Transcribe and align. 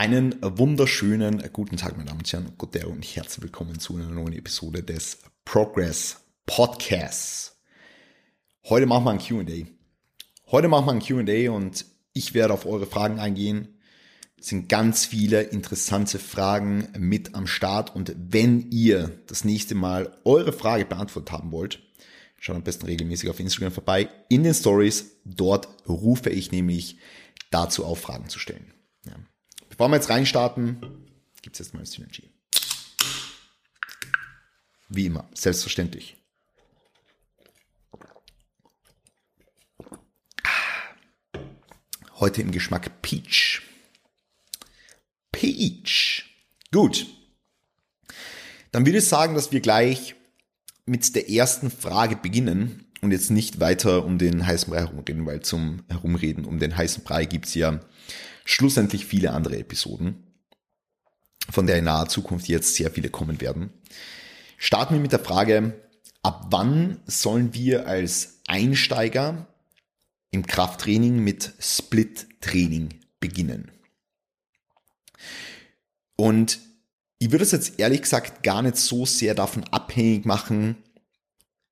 Einen 0.00 0.36
wunderschönen 0.40 1.42
guten 1.52 1.76
Tag, 1.76 1.98
meine 1.98 2.06
Damen 2.08 2.20
und 2.20 2.32
Herren, 2.32 2.54
guten 2.56 2.86
und 2.86 3.04
herzlich 3.04 3.42
willkommen 3.42 3.78
zu 3.80 3.96
einer 3.96 4.08
neuen 4.08 4.32
Episode 4.32 4.82
des 4.82 5.18
Progress 5.44 6.22
Podcasts. 6.46 7.60
Heute 8.64 8.86
machen 8.86 9.04
wir 9.04 9.10
ein 9.10 9.18
Q&A. 9.18 9.66
Heute 10.50 10.68
machen 10.68 10.86
wir 10.86 10.92
ein 10.92 11.00
Q&A 11.00 11.54
und 11.54 11.84
ich 12.14 12.32
werde 12.32 12.54
auf 12.54 12.64
eure 12.64 12.86
Fragen 12.86 13.18
eingehen. 13.18 13.76
Es 14.38 14.46
sind 14.46 14.70
ganz 14.70 15.04
viele 15.04 15.42
interessante 15.42 16.18
Fragen 16.18 16.88
mit 16.96 17.34
am 17.34 17.46
Start 17.46 17.94
und 17.94 18.16
wenn 18.16 18.70
ihr 18.70 19.20
das 19.26 19.44
nächste 19.44 19.74
Mal 19.74 20.16
eure 20.24 20.54
Frage 20.54 20.86
beantwortet 20.86 21.30
haben 21.30 21.52
wollt, 21.52 21.78
schaut 22.38 22.56
am 22.56 22.64
besten 22.64 22.86
regelmäßig 22.86 23.28
auf 23.28 23.38
Instagram 23.38 23.70
vorbei. 23.70 24.08
In 24.30 24.44
den 24.44 24.54
Stories, 24.54 25.16
dort 25.26 25.68
rufe 25.86 26.30
ich 26.30 26.52
nämlich 26.52 26.96
dazu 27.50 27.84
auf, 27.84 28.00
Fragen 28.00 28.30
zu 28.30 28.38
stellen. 28.38 28.72
Bevor 29.80 29.92
wir 29.92 29.96
jetzt 29.96 30.10
reinstarten, 30.10 30.78
gibt 31.40 31.58
es 31.58 31.66
jetzt 31.66 31.72
mal 31.72 31.86
Synergy. 31.86 32.28
Wie 34.90 35.06
immer, 35.06 35.26
selbstverständlich. 35.32 36.18
Heute 42.16 42.42
im 42.42 42.50
Geschmack 42.50 43.00
Peach. 43.00 43.62
Peach. 45.32 46.26
Gut. 46.70 47.06
Dann 48.72 48.84
würde 48.84 48.98
ich 48.98 49.08
sagen, 49.08 49.34
dass 49.34 49.50
wir 49.50 49.60
gleich 49.60 50.14
mit 50.84 51.14
der 51.16 51.30
ersten 51.30 51.70
Frage 51.70 52.16
beginnen 52.16 52.84
und 53.00 53.12
jetzt 53.12 53.30
nicht 53.30 53.60
weiter 53.60 54.04
um 54.04 54.18
den 54.18 54.46
heißen 54.46 54.70
Brei 54.70 54.80
herumreden, 54.80 55.24
weil 55.24 55.40
zum 55.40 55.84
Herumreden 55.88 56.44
um 56.44 56.58
den 56.58 56.76
heißen 56.76 57.02
Brei 57.02 57.24
gibt's 57.24 57.54
ja 57.54 57.80
schlussendlich 58.50 59.06
viele 59.06 59.32
andere 59.32 59.58
Episoden, 59.58 60.24
von 61.48 61.66
der 61.66 61.78
in 61.78 61.84
naher 61.84 62.08
Zukunft 62.08 62.48
jetzt 62.48 62.74
sehr 62.74 62.90
viele 62.90 63.08
kommen 63.08 63.40
werden. 63.40 63.70
Starten 64.58 64.94
wir 64.94 65.00
mit 65.00 65.12
der 65.12 65.20
Frage, 65.20 65.80
ab 66.22 66.46
wann 66.50 67.00
sollen 67.06 67.54
wir 67.54 67.86
als 67.86 68.40
Einsteiger 68.46 69.46
im 70.32 70.46
Krafttraining 70.46 71.18
mit 71.20 71.52
Split-Training 71.60 73.00
beginnen? 73.20 73.70
Und 76.16 76.58
ich 77.18 77.30
würde 77.30 77.44
es 77.44 77.52
jetzt 77.52 77.78
ehrlich 77.78 78.02
gesagt 78.02 78.42
gar 78.42 78.62
nicht 78.62 78.76
so 78.76 79.06
sehr 79.06 79.34
davon 79.34 79.64
abhängig 79.64 80.26
machen, 80.26 80.76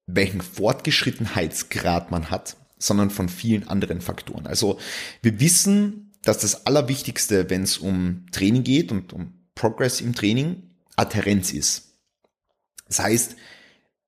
welchen 0.07 0.41
Fortgeschrittenheitsgrad 0.41 2.11
man 2.11 2.31
hat, 2.31 2.57
sondern 2.79 3.11
von 3.11 3.29
vielen 3.29 3.67
anderen 3.69 4.01
Faktoren. 4.01 4.47
Also 4.47 4.79
wir 5.23 5.41
wissen, 5.41 6.08
dass 6.29 6.39
das 6.39 6.67
Allerwichtigste, 6.67 7.49
wenn 7.49 7.63
es 7.63 7.79
um 7.79 8.27
Training 8.33 8.63
geht 8.63 8.93
und 8.93 9.15
um 9.15 9.33
Progress 9.55 10.03
im 10.03 10.15
Training, 10.15 10.63
Adherenz 10.95 11.55
ist. 11.55 11.95
Das 12.87 12.99
heißt, 12.99 13.37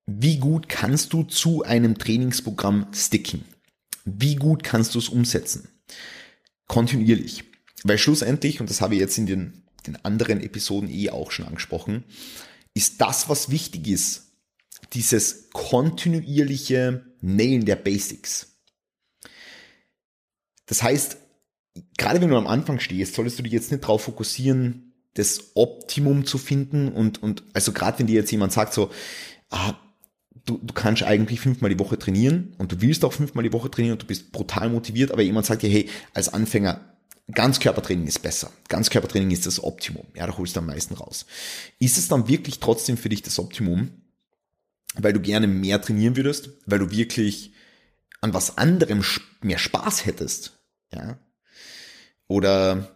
wie 0.07 0.37
gut 0.37 0.69
kannst 0.69 1.15
du 1.15 1.23
zu 1.23 1.63
einem 1.63 1.97
Trainingsprogramm 1.97 2.89
sticken? 2.93 3.47
Wie 4.05 4.37
gut 4.37 4.63
kannst 4.63 4.95
du 4.95 4.99
es 4.99 5.09
umsetzen? 5.09 5.69
Kontinuierlich. 6.67 7.45
Weil 7.85 7.97
schlussendlich, 7.97 8.61
und 8.61 8.69
das 8.69 8.83
habe 8.83 8.95
ich 8.95 9.01
jetzt 9.01 9.17
in 9.17 9.25
den, 9.25 9.63
den 9.87 9.97
anderen 10.05 10.43
Episoden 10.43 10.91
eh 10.91 11.09
auch 11.09 11.31
schon 11.31 11.47
angesprochen, 11.47 12.05
ist 12.75 13.01
das, 13.01 13.31
was 13.31 13.51
wichtig 13.51 13.89
ist, 13.89 14.33
dieses 14.93 15.49
kontinuierliche 15.55 17.07
Nailen 17.23 17.65
der 17.65 17.77
Basics. 17.77 18.59
Das 20.67 20.83
heißt, 20.83 21.17
gerade 21.99 22.21
wenn 22.21 22.31
du 22.31 22.37
am 22.37 22.47
Anfang 22.47 22.81
stehst, 22.81 23.15
solltest 23.15 23.39
du 23.39 23.43
dich 23.43 23.53
jetzt 23.53 23.71
nicht 23.71 23.85
darauf 23.85 24.03
fokussieren, 24.03 24.95
das 25.15 25.53
Optimum 25.55 26.25
zu 26.25 26.39
finden 26.39 26.89
und, 26.89 27.23
und 27.23 27.43
also 27.53 27.73
gerade 27.73 27.99
wenn 27.99 28.07
dir 28.07 28.15
jetzt 28.15 28.31
jemand 28.31 28.53
sagt 28.53 28.75
so, 28.75 28.91
ah, 29.51 29.75
du, 30.47 30.59
du 30.59 30.73
kannst 30.73 31.03
eigentlich 31.03 31.41
fünfmal 31.41 31.71
die 31.71 31.79
Woche 31.79 31.99
trainieren 31.99 32.55
und 32.59 32.73
du 32.73 32.81
willst 32.81 33.05
auch 33.05 33.13
fünfmal 33.13 33.45
die 33.45 33.53
Woche 33.53 33.71
trainieren 33.71 33.95
und 33.95 34.03
du 34.03 34.07
bist 34.07 34.33
brutal 34.33 34.71
motiviert, 34.71 35.11
aber 35.11 35.23
jemand 35.23 35.47
sagt 35.47 35.63
dir, 35.63 35.71
hey, 35.71 35.89
als 36.15 36.33
Anfänger, 36.33 36.81
Ganzkörpertraining 37.33 38.07
ist 38.07 38.23
besser. 38.23 38.51
Ganzkörpertraining 38.69 39.31
ist 39.31 39.47
das 39.47 39.63
Optimum. 39.63 40.07
Ja, 40.15 40.27
da 40.27 40.37
holst 40.37 40.57
du 40.57 40.61
am 40.61 40.67
meisten 40.67 40.95
raus. 40.95 41.27
Ist 41.79 41.97
es 41.97 42.09
dann 42.09 42.27
wirklich 42.29 42.59
trotzdem 42.59 42.97
für 42.97 43.09
dich 43.09 43.23
das 43.23 43.39
Optimum, 43.39 43.91
weil 44.95 45.13
du 45.13 45.21
gerne 45.21 45.47
mehr 45.47 45.81
trainieren 45.81 46.17
würdest, 46.17 46.51
weil 46.67 46.81
du 46.81 46.91
wirklich 46.91 47.53
an 48.21 48.35
was 48.35 48.59
anderem 48.59 49.05
mehr 49.43 49.59
Spaß 49.59 50.07
hättest? 50.07 50.59
Ja, 50.93 51.19
oder 52.31 52.89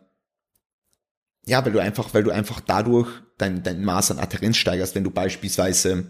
ja, 1.45 1.65
weil 1.65 1.73
du 1.73 1.81
einfach, 1.81 2.15
weil 2.15 2.23
du 2.23 2.31
einfach 2.31 2.61
dadurch 2.61 3.11
dein, 3.37 3.65
dein 3.65 3.85
Maß 3.85 4.13
an 4.13 4.21
Adherenz 4.21 4.57
steigerst, 4.57 4.95
wenn 4.95 5.03
du 5.03 5.11
beispielsweise 5.11 6.07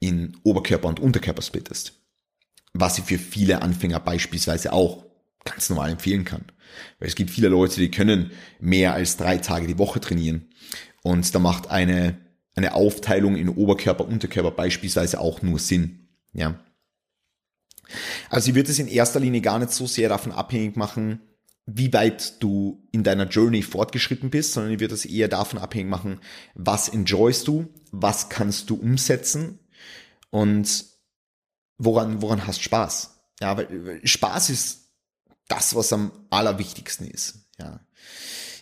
in 0.00 0.36
Oberkörper 0.42 0.88
und 0.88 0.98
Unterkörper 0.98 1.40
splittest. 1.40 1.92
Was 2.72 2.98
ich 2.98 3.04
für 3.04 3.18
viele 3.18 3.62
Anfänger 3.62 4.00
beispielsweise 4.00 4.72
auch 4.72 5.04
ganz 5.44 5.70
normal 5.70 5.92
empfehlen 5.92 6.24
kann. 6.24 6.46
Weil 6.98 7.06
es 7.06 7.14
gibt 7.14 7.30
viele 7.30 7.46
Leute, 7.46 7.76
die 7.76 7.92
können 7.92 8.32
mehr 8.58 8.92
als 8.92 9.16
drei 9.16 9.38
Tage 9.38 9.68
die 9.68 9.78
Woche 9.78 10.00
trainieren. 10.00 10.48
Und 11.04 11.32
da 11.32 11.38
macht 11.38 11.70
eine, 11.70 12.18
eine 12.56 12.74
Aufteilung 12.74 13.36
in 13.36 13.50
Oberkörper, 13.50 14.04
Unterkörper 14.04 14.50
beispielsweise 14.50 15.20
auch 15.20 15.42
nur 15.42 15.60
Sinn. 15.60 16.08
Ja. 16.32 16.58
Also 18.30 18.48
ich 18.48 18.56
würde 18.56 18.72
es 18.72 18.80
in 18.80 18.88
erster 18.88 19.20
Linie 19.20 19.42
gar 19.42 19.60
nicht 19.60 19.70
so 19.70 19.86
sehr 19.86 20.08
davon 20.08 20.32
abhängig 20.32 20.74
machen, 20.74 21.20
wie 21.66 21.92
weit 21.92 22.42
du 22.42 22.86
in 22.92 23.04
deiner 23.04 23.26
Journey 23.26 23.62
fortgeschritten 23.62 24.30
bist, 24.30 24.52
sondern 24.52 24.72
ich 24.72 24.80
würde 24.80 24.94
das 24.94 25.06
eher 25.06 25.28
davon 25.28 25.58
abhängig 25.58 25.88
machen, 25.88 26.20
was 26.54 26.88
enjoyst 26.88 27.48
du, 27.48 27.72
was 27.90 28.28
kannst 28.28 28.68
du 28.68 28.74
umsetzen 28.76 29.58
und 30.30 30.84
woran, 31.78 32.20
woran 32.20 32.46
hast 32.46 32.62
Spaß. 32.62 33.18
Ja, 33.40 33.56
weil 33.56 34.00
Spaß 34.04 34.50
ist 34.50 34.90
das, 35.48 35.74
was 35.74 35.92
am 35.92 36.12
allerwichtigsten 36.30 37.06
ist. 37.06 37.46
Ja. 37.58 37.80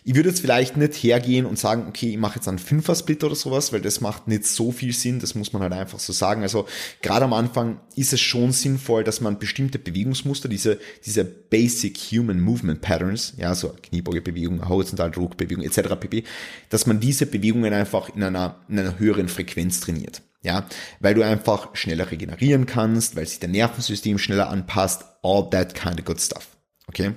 Ich 0.05 0.15
würde 0.15 0.29
jetzt 0.29 0.41
vielleicht 0.41 0.75
nicht 0.75 0.95
hergehen 0.95 1.45
und 1.45 1.57
sagen, 1.57 1.85
okay, 1.87 2.11
ich 2.11 2.17
mache 2.17 2.35
jetzt 2.35 2.47
einen 2.47 2.59
Fünfer-Split 2.59 3.23
oder 3.23 3.35
sowas, 3.35 3.71
weil 3.71 3.81
das 3.81 4.01
macht 4.01 4.27
nicht 4.27 4.45
so 4.45 4.71
viel 4.71 4.91
Sinn, 4.91 5.19
das 5.19 5.33
muss 5.33 5.53
man 5.53 5.61
halt 5.61 5.71
einfach 5.73 5.99
so 5.99 6.11
sagen. 6.11 6.41
Also 6.43 6.67
gerade 7.01 7.23
am 7.23 7.33
Anfang 7.33 7.79
ist 7.95 8.11
es 8.11 8.19
schon 8.19 8.51
sinnvoll, 8.51 9.03
dass 9.05 9.21
man 9.21 9.39
bestimmte 9.39 9.79
Bewegungsmuster, 9.79 10.49
diese, 10.49 10.79
diese 11.05 11.23
Basic 11.23 11.97
Human 11.97 12.41
Movement 12.41 12.81
Patterns, 12.81 13.33
ja, 13.37 13.55
so 13.55 13.73
Kniebeugebewegung, 13.81 14.67
Horizontaldruckbewegung 14.67 15.63
etc. 15.63 15.95
pp, 15.99 16.23
dass 16.69 16.85
man 16.85 16.99
diese 16.99 17.25
Bewegungen 17.25 17.73
einfach 17.73 18.13
in 18.13 18.23
einer, 18.23 18.61
in 18.67 18.79
einer 18.79 18.99
höheren 18.99 19.29
Frequenz 19.29 19.79
trainiert. 19.79 20.21
Ja, 20.41 20.67
weil 20.99 21.13
du 21.13 21.21
einfach 21.21 21.73
schneller 21.73 22.11
regenerieren 22.11 22.65
kannst, 22.65 23.15
weil 23.15 23.25
sich 23.25 23.39
dein 23.39 23.51
Nervensystem 23.51 24.17
schneller 24.17 24.49
anpasst, 24.49 25.05
all 25.21 25.49
that 25.49 25.73
kind 25.73 25.97
of 25.99 26.05
good 26.05 26.19
stuff. 26.19 26.49
Okay? 26.87 27.13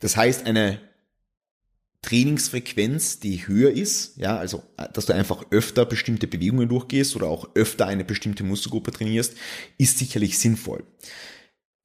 Das 0.00 0.16
heißt, 0.16 0.46
eine 0.46 0.80
Trainingsfrequenz, 2.02 3.18
die 3.18 3.46
höher 3.48 3.72
ist, 3.72 4.16
ja, 4.16 4.36
also 4.36 4.62
dass 4.92 5.06
du 5.06 5.12
einfach 5.12 5.44
öfter 5.50 5.84
bestimmte 5.84 6.26
Bewegungen 6.26 6.68
durchgehst 6.68 7.16
oder 7.16 7.26
auch 7.26 7.48
öfter 7.54 7.86
eine 7.86 8.04
bestimmte 8.04 8.44
Muskelgruppe 8.44 8.92
trainierst, 8.92 9.34
ist 9.76 9.98
sicherlich 9.98 10.38
sinnvoll. 10.38 10.84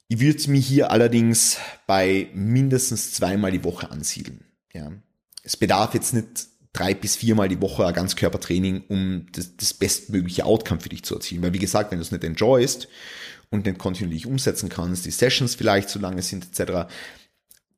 Ich 0.08 0.20
würde 0.20 0.52
mich 0.52 0.68
hier 0.68 0.92
allerdings 0.92 1.58
bei 1.88 2.30
mindestens 2.34 3.14
zweimal 3.14 3.52
die 3.52 3.64
Woche 3.64 3.90
ansiedeln. 3.90 4.46
Ja. 4.74 4.92
Es 5.42 5.58
bedarf 5.58 5.94
jetzt 5.94 6.14
nicht 6.14 6.48
drei 6.74 6.94
bis 6.94 7.16
viermal 7.16 7.50
die 7.50 7.62
Woche 7.62 7.86
ein 7.86 7.94
Ganzkörpertraining, 7.94 8.84
um 8.90 9.26
das, 9.32 9.56
das 9.58 9.74
bestmögliche 9.74 10.46
Outcome 10.46 10.82
für 10.82 10.90
dich 10.90 11.04
zu 11.04 11.16
erzielen. 11.16 11.42
Weil 11.42 11.54
wie 11.54 11.60
gesagt, 11.60 11.92
wenn 11.92 11.98
du 11.98 12.04
es 12.04 12.12
nicht 12.12 12.24
enjoyst 12.24 12.88
und 13.50 13.66
nicht 13.66 13.78
kontinuierlich 13.78 14.28
umsetzen 14.28 14.70
kannst, 14.70 15.06
die 15.06 15.12
Sessions 15.12 15.56
vielleicht 15.56 15.90
zu 15.90 16.00
lange 16.00 16.22
sind 16.22 16.46
etc., 16.46 16.92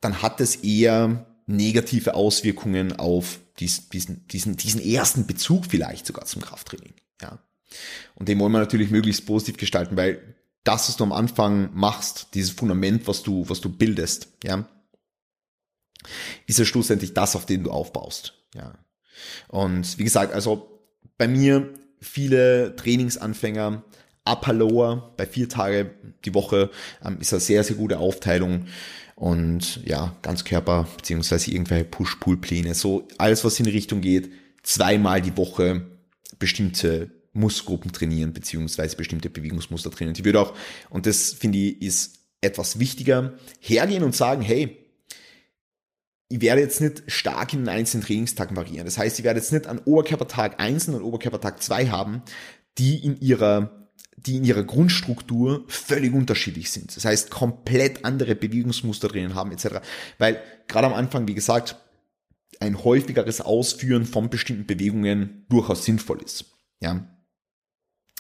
dann 0.04 0.22
hat 0.22 0.42
es 0.42 0.58
eher 0.58 1.26
negative 1.46 2.16
Auswirkungen 2.16 2.94
auf 2.94 3.40
diesen, 3.60 4.28
diesen, 4.28 4.58
diesen 4.58 4.82
ersten 4.82 5.28
Bezug 5.28 5.66
vielleicht 5.68 6.06
sogar 6.06 6.26
zum 6.26 6.42
Krafttraining. 6.42 6.94
Ja. 7.22 7.40
Und 8.16 8.30
den 8.30 8.40
wollen 8.40 8.52
wir 8.52 8.60
natürlich 8.60 8.92
möglichst 8.92 9.26
positiv 9.26 9.58
gestalten, 9.58 9.98
weil 9.98 10.36
das, 10.64 10.88
was 10.88 10.98
du 10.98 11.04
am 11.04 11.12
Anfang 11.12 11.70
machst, 11.74 12.30
dieses 12.34 12.52
Fundament, 12.52 13.08
was 13.08 13.24
du, 13.24 13.48
was 13.50 13.62
du 13.62 13.70
bildest, 13.70 14.30
ja, 14.44 14.68
ist 16.48 16.60
ja 16.60 16.66
schlussendlich 16.66 17.14
das, 17.14 17.36
auf 17.36 17.46
dem 17.46 17.64
du 17.64 17.72
aufbaust. 17.72 18.34
Ja. 18.56 18.74
Und 19.48 19.98
wie 19.98 20.04
gesagt, 20.04 20.34
also 20.34 20.82
bei 21.18 21.28
mir 21.28 21.74
viele 22.00 22.76
Trainingsanfänger, 22.76 23.84
Upper 24.26 24.54
Lower 24.54 25.14
bei 25.18 25.26
vier 25.26 25.50
Tage 25.50 25.92
die 26.24 26.34
Woche 26.34 26.70
ähm, 27.04 27.18
ist 27.20 27.34
eine 27.34 27.42
sehr, 27.42 27.64
sehr 27.64 27.76
gute 27.76 28.00
Aufteilung 28.00 28.68
und 29.16 29.82
ja, 29.86 30.16
Ganzkörper 30.22 30.88
beziehungsweise 30.98 31.52
irgendwelche 31.52 31.86
Push-Pull-Pläne. 31.86 32.74
So 32.74 33.08
alles, 33.18 33.44
was 33.44 33.60
in 33.60 33.66
die 33.66 33.72
Richtung 33.72 34.02
geht, 34.02 34.32
zweimal 34.64 35.22
die 35.22 35.38
Woche 35.38 35.86
bestimmte 36.40 37.12
Muskelgruppen 37.34 37.92
trainieren 37.92 38.34
beziehungsweise 38.34 38.96
bestimmte 38.96 39.30
Bewegungsmuster 39.30 39.92
trainieren. 39.92 40.16
Ich 40.18 40.26
würde 40.26 40.40
auch, 40.40 40.54
und 40.90 41.06
das 41.06 41.34
finde 41.34 41.58
ich 41.58 41.82
ist 41.82 42.20
etwas 42.42 42.80
wichtiger, 42.80 43.34
hergehen 43.60 44.04
und 44.04 44.16
sagen, 44.16 44.42
hey, 44.42 44.78
ich 46.30 46.42
werde 46.42 46.62
jetzt 46.62 46.82
nicht 46.82 47.04
stark 47.08 47.54
in 47.54 47.60
den 47.60 47.70
einzelnen 47.70 48.04
Trainingstagen 48.04 48.56
variieren. 48.56 48.86
Das 48.86 48.98
heißt, 48.98 49.20
ich 49.20 49.26
werde 49.26 49.40
jetzt 49.40 49.54
nicht 49.54 49.68
an 49.68 49.80
Oberkörpertag 49.80 50.60
1 50.60 50.90
und 50.90 51.02
Oberkörpertag 51.02 51.62
2 51.62 51.90
haben, 51.90 52.22
die 52.78 53.04
in 53.04 53.20
ihrer 53.20 53.83
die 54.18 54.38
in 54.38 54.46
ihrer 54.46 54.64
Grundstruktur 54.64 55.66
völlig 55.68 56.14
unterschiedlich 56.14 56.72
sind. 56.72 56.96
Das 56.96 57.06
heißt, 57.06 57.30
komplett 57.30 58.06
andere 58.06 58.36
Bewegungsmuster 58.36 59.08
drinnen 59.08 59.36
haben, 59.36 59.52
etc. 59.52 59.80
Weil 60.18 60.42
gerade 60.68 60.88
am 60.88 60.94
Anfang, 60.94 61.28
wie 61.28 61.34
gesagt, 61.34 61.78
ein 62.60 62.84
häufigeres 62.84 63.42
Ausführen 63.42 64.06
von 64.06 64.30
bestimmten 64.30 64.66
Bewegungen 64.66 65.46
durchaus 65.50 65.86
sinnvoll 65.86 66.22
ist. 66.24 66.46
Ja. 66.82 67.08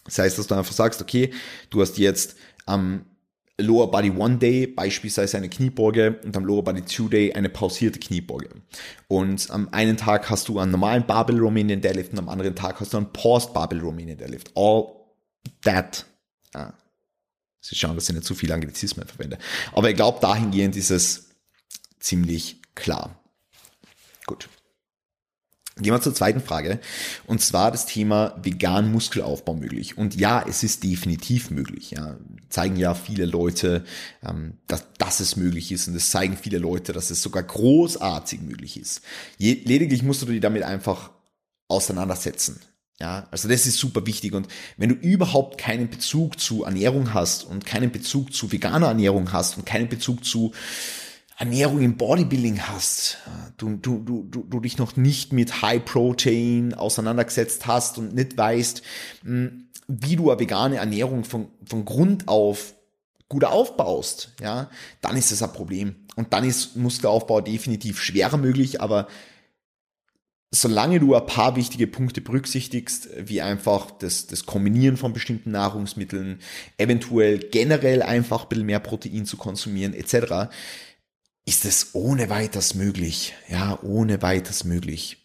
Das 0.06 0.19
heißt, 0.19 0.38
dass 0.38 0.48
du 0.48 0.56
einfach 0.56 0.74
sagst, 0.74 1.01
okay, 1.01 1.31
du 1.69 1.81
hast 1.81 1.98
jetzt 1.98 2.36
am 2.66 3.06
Lower 3.60 3.92
Body 3.92 4.10
One 4.10 4.38
Day 4.38 4.66
beispielsweise 4.66 5.38
eine 5.38 5.48
Kniebeuge 5.48 6.19
und 6.24 6.36
am 6.36 6.44
Lower 6.44 6.63
Body 6.63 6.81
Two 6.81 7.07
Day 7.07 7.34
eine 7.34 7.50
pausierte 7.50 8.00
Kniebeuge. 8.00 8.50
Und 9.07 9.50
am 9.51 9.69
einen 9.72 9.96
Tag 9.96 10.30
hast 10.30 10.50
du 10.50 10.60
einen 10.60 10.72
normalen 10.72 11.06
Barbell 11.06 11.39
Romanian 11.39 11.80
Deadlift 11.80 12.13
und 12.13 12.19
am 12.19 12.30
anderen 12.30 12.56
Tag 12.56 12.80
hast 12.80 12.94
du 12.94 12.98
einen 12.98 13.13
Paused 13.13 13.54
Barbell 13.54 13.80
Romanian 13.80 14.18
Deadlift. 14.18 14.51
All 14.56 15.03
that. 15.63 16.06
Ah. 16.54 16.74
Sie 17.62 17.75
schauen, 17.75 17.95
dass 17.95 18.10
ich 18.10 18.16
nicht 18.16 18.25
zu 18.25 18.36
viel 18.36 18.51
Anglizismen 18.51 19.07
verwende. 19.07 19.38
Aber 19.72 19.90
ich 19.90 19.95
glaube, 19.95 20.19
dahingehend 20.22 20.75
ist 20.75 20.92
es 20.92 21.30
ziemlich 22.00 22.62
klar. 22.75 23.19
Gut. 24.25 24.50
Gehen 25.78 25.92
wir 25.92 26.01
zur 26.01 26.13
zweiten 26.13 26.42
Frage. 26.42 26.80
Und 27.25 27.42
zwar 27.42 27.72
das 27.72 27.88
Thema 27.88 28.38
vegan 28.44 28.92
Muskelaufbau 28.92 29.56
möglich. 29.56 29.98
Und 29.98 30.13
ja, 30.16 30.45
es 30.48 30.62
ist 30.62 30.84
definitiv 30.84 31.50
möglich. 31.50 31.92
Ja. 31.92 32.18
Zeigen 32.50 32.75
ja 32.75 32.94
viele 32.94 33.25
Leute, 33.25 33.84
ähm, 34.24 34.57
dass, 34.68 34.86
dass 35.00 35.19
es 35.19 35.36
möglich 35.36 35.72
ist. 35.72 35.88
Und 35.88 35.96
es 35.96 36.12
zeigen 36.12 36.38
viele 36.38 36.60
Leute, 36.60 36.94
dass 36.94 37.10
es 37.10 37.24
sogar 37.24 37.42
großartig 37.42 38.42
möglich 38.42 38.78
ist. 38.78 39.01
Lediglich 39.39 40.04
musst 40.04 40.22
du 40.22 40.28
dich 40.28 40.42
damit 40.42 40.62
einfach 40.62 41.10
auseinandersetzen. 41.69 42.60
Ja, 43.04 43.28
also 43.32 43.50
das 43.50 43.66
ist 43.66 43.80
super 43.80 44.06
wichtig. 44.06 44.34
Und 44.34 44.48
wenn 44.78 44.88
du 44.88 44.96
überhaupt 44.96 45.58
keinen 45.58 45.90
Bezug 45.90 46.40
zu 46.40 46.64
Ernährung 46.64 47.14
hast 47.14 47.44
und 47.44 47.66
keinen 47.66 47.92
Bezug 47.92 48.34
zu 48.34 48.50
veganer 48.50 48.88
Ernährung 48.88 49.34
hast 49.34 49.58
und 49.58 49.66
keinen 49.66 49.90
Bezug 49.90 50.24
zu 50.24 50.54
Ernährung 51.38 51.82
im 51.82 51.98
Bodybuilding 51.98 52.62
hast, 52.62 53.18
du, 53.58 53.76
du, 53.76 54.00
du, 54.00 54.24
du, 54.32 54.44
du 54.44 54.60
dich 54.62 54.78
noch 54.78 54.96
nicht 54.96 55.34
mit 55.34 55.62
High 55.62 55.84
Protein 55.84 56.74
auseinandergesetzt 56.76 57.68
hast 57.68 57.98
und 57.98 58.16
nicht 58.16 58.38
weißt, 58.38 58.82
hm, 59.26 59.68
wie 59.90 60.16
du 60.16 60.32
eine 60.32 60.40
vegane 60.40 60.78
Ernährung 60.78 61.26
von, 61.26 61.50
von 61.66 61.84
Grund 61.84 62.30
auf 62.30 62.74
gut 63.28 63.44
aufbaust, 63.44 64.32
ja, 64.40 64.70
dann 65.02 65.18
ist 65.18 65.30
das 65.34 65.44
ein 65.44 65.52
Problem. 65.52 65.98
Und 66.16 66.32
dann 66.32 66.46
ist 66.46 66.78
Muskelaufbau 66.78 67.42
definitiv 67.42 68.02
schwerer 68.02 68.38
möglich, 68.38 68.80
aber 68.80 69.10
solange 70.56 71.00
du 71.00 71.16
ein 71.16 71.26
paar 71.26 71.56
wichtige 71.56 71.88
Punkte 71.88 72.22
berücksichtigst, 72.22 73.10
wie 73.18 73.42
einfach 73.42 73.90
das, 73.90 74.28
das 74.28 74.46
Kombinieren 74.46 74.98
von 74.98 75.12
bestimmten 75.12 75.50
Nahrungsmitteln, 75.52 76.40
eventuell 76.78 77.40
generell 77.40 78.04
einfach 78.04 78.44
ein 78.44 78.50
bisschen 78.50 78.66
mehr 78.68 78.80
Protein 78.80 79.26
zu 79.26 79.36
konsumieren, 79.36 79.94
etc., 79.94 80.54
ist 81.46 81.66
es 81.66 81.90
ohne 81.94 82.30
weiteres 82.30 82.76
möglich. 82.76 83.34
Ja, 83.50 83.80
ohne 83.82 84.22
weiteres 84.22 84.64
möglich. 84.64 85.18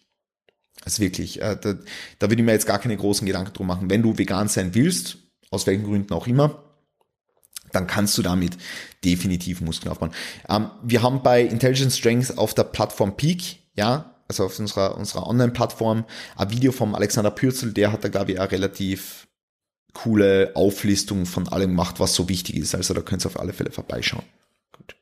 Also 0.83 1.01
wirklich, 1.01 1.41
äh, 1.41 1.55
da, 1.61 1.75
da 2.17 2.29
würde 2.29 2.41
ich 2.41 2.45
mir 2.45 2.51
jetzt 2.51 2.65
gar 2.65 2.79
keine 2.79 2.97
großen 2.97 3.25
Gedanken 3.25 3.53
drum 3.53 3.67
machen. 3.67 3.89
Wenn 3.89 4.01
du 4.01 4.17
vegan 4.17 4.47
sein 4.47 4.73
willst, 4.73 5.17
aus 5.51 5.67
welchen 5.67 5.85
Gründen 5.85 6.13
auch 6.13 6.27
immer, 6.27 6.63
dann 7.71 7.85
kannst 7.85 8.17
du 8.17 8.23
damit 8.23 8.57
definitiv 9.05 9.61
Muskeln 9.61 9.91
aufbauen. 9.91 10.11
Ähm, 10.49 10.71
wir 10.83 11.03
haben 11.03 11.21
bei 11.21 11.43
Intelligent 11.43 11.93
Strength 11.93 12.37
auf 12.37 12.55
der 12.55 12.63
Plattform 12.63 13.15
Peak, 13.15 13.59
ja, 13.75 14.18
also 14.29 14.45
auf 14.45 14.59
unserer, 14.59 14.95
unserer 14.95 15.27
Online-Plattform, 15.27 16.05
ein 16.37 16.51
Video 16.51 16.71
vom 16.71 16.95
Alexander 16.95 17.31
Pürzel, 17.31 17.73
der 17.73 17.91
hat 17.91 18.03
da, 18.03 18.09
glaube 18.09 18.31
ich, 18.31 18.39
eine 18.39 18.51
relativ 18.51 19.27
coole 19.93 20.51
Auflistung 20.53 21.25
von 21.25 21.47
allem 21.47 21.71
gemacht, 21.71 21.99
was 21.99 22.13
so 22.13 22.29
wichtig 22.29 22.55
ist. 22.55 22.75
Also 22.75 22.93
da 22.93 23.01
könnt 23.01 23.25
ihr 23.25 23.27
auf 23.27 23.39
alle 23.39 23.53
Fälle 23.53 23.71
vorbeischauen. 23.71 24.23
Gut. 24.71 24.95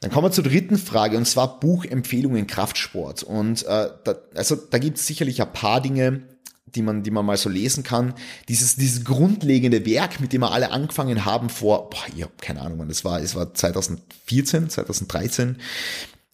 Dann 0.00 0.10
kommen 0.10 0.26
wir 0.26 0.32
zur 0.32 0.44
dritten 0.44 0.76
Frage 0.76 1.16
und 1.16 1.26
zwar 1.26 1.58
Buchempfehlungen 1.58 2.46
Kraftsport. 2.46 3.22
Und 3.22 3.62
äh, 3.62 3.88
da, 4.04 4.14
also 4.34 4.56
da 4.56 4.78
gibt 4.78 4.98
es 4.98 5.06
sicherlich 5.06 5.40
ein 5.40 5.52
paar 5.52 5.80
Dinge, 5.80 6.22
die 6.66 6.82
man, 6.82 7.02
die 7.02 7.10
man 7.10 7.24
mal 7.24 7.38
so 7.38 7.48
lesen 7.48 7.82
kann. 7.82 8.12
Dieses, 8.48 8.76
dieses 8.76 9.06
grundlegende 9.06 9.86
Werk, 9.86 10.20
mit 10.20 10.34
dem 10.34 10.42
wir 10.42 10.52
alle 10.52 10.70
angefangen 10.70 11.24
haben 11.24 11.48
vor, 11.48 11.88
boah, 11.88 12.04
ich 12.14 12.22
habe 12.22 12.34
keine 12.42 12.60
Ahnung, 12.60 12.86
das 12.88 13.06
war, 13.06 13.22
es 13.22 13.34
war 13.34 13.54
2014, 13.54 14.68
2013. 14.68 15.56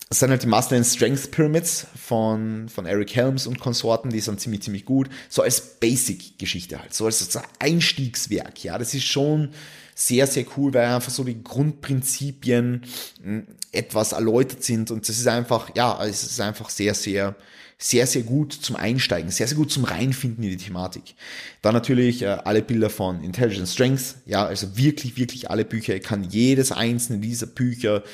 Das 0.09 0.21
sind 0.21 0.31
halt 0.31 0.43
die 0.45 0.47
Muscle 0.47 0.77
and 0.77 0.87
Strength 0.87 1.33
Pyramids 1.33 1.87
von, 1.97 2.69
von 2.69 2.87
Eric 2.87 3.17
Helms 3.17 3.49
und 3.49 3.59
Konsorten, 3.59 4.11
die 4.11 4.21
sind 4.21 4.41
ziemlich, 4.41 4.63
ziemlich 4.63 4.85
gut. 4.85 5.09
So 5.29 5.43
als 5.43 5.61
Basic-Geschichte 5.81 6.81
halt, 6.81 6.95
so 6.95 7.07
als 7.07 7.37
Einstiegswerk, 7.59 8.63
ja. 8.63 8.79
Das 8.79 8.95
ist 8.95 9.05
schon 9.05 9.51
sehr, 9.97 10.29
sehr 10.29 10.45
cool, 10.57 10.73
weil 10.75 10.87
einfach 10.87 11.11
so 11.11 11.25
die 11.25 11.43
Grundprinzipien 11.43 12.83
hm, 13.23 13.47
etwas 13.73 14.13
erläutert 14.13 14.63
sind 14.63 14.91
und 14.93 15.09
das 15.09 15.19
ist 15.19 15.27
einfach, 15.27 15.71
ja, 15.75 16.05
es 16.05 16.23
ist 16.23 16.41
einfach 16.41 16.71
sehr, 16.71 16.95
sehr, 16.95 17.35
sehr, 17.79 18.07
sehr 18.07 18.23
gut 18.23 18.53
zum 18.53 18.77
Einsteigen, 18.77 19.31
sehr, 19.31 19.49
sehr 19.49 19.57
gut 19.57 19.73
zum 19.73 19.85
Reinfinden 19.85 20.45
in 20.45 20.51
die 20.51 20.57
Thematik. 20.57 21.15
Dann 21.63 21.75
natürlich 21.75 22.23
äh, 22.23 22.27
alle 22.27 22.63
Bilder 22.63 22.91
von 22.91 23.25
Intelligent 23.25 23.69
Strength, 23.69 24.17
ja, 24.25 24.47
also 24.47 24.77
wirklich, 24.77 25.17
wirklich 25.17 25.51
alle 25.51 25.65
Bücher. 25.65 25.97
Ich 25.97 26.03
kann 26.03 26.25
jedes 26.25 26.73
einzelne 26.73 27.19
dieser 27.19 27.47
Bücher 27.47 28.05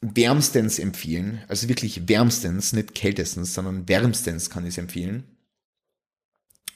wärmstens 0.00 0.78
empfehlen. 0.78 1.42
Also 1.48 1.68
wirklich 1.68 2.08
wärmstens, 2.08 2.72
nicht 2.72 2.94
kältestens, 2.94 3.54
sondern 3.54 3.88
wärmstens 3.88 4.50
kann 4.50 4.64
ich 4.64 4.70
es 4.70 4.78
empfehlen. 4.78 5.24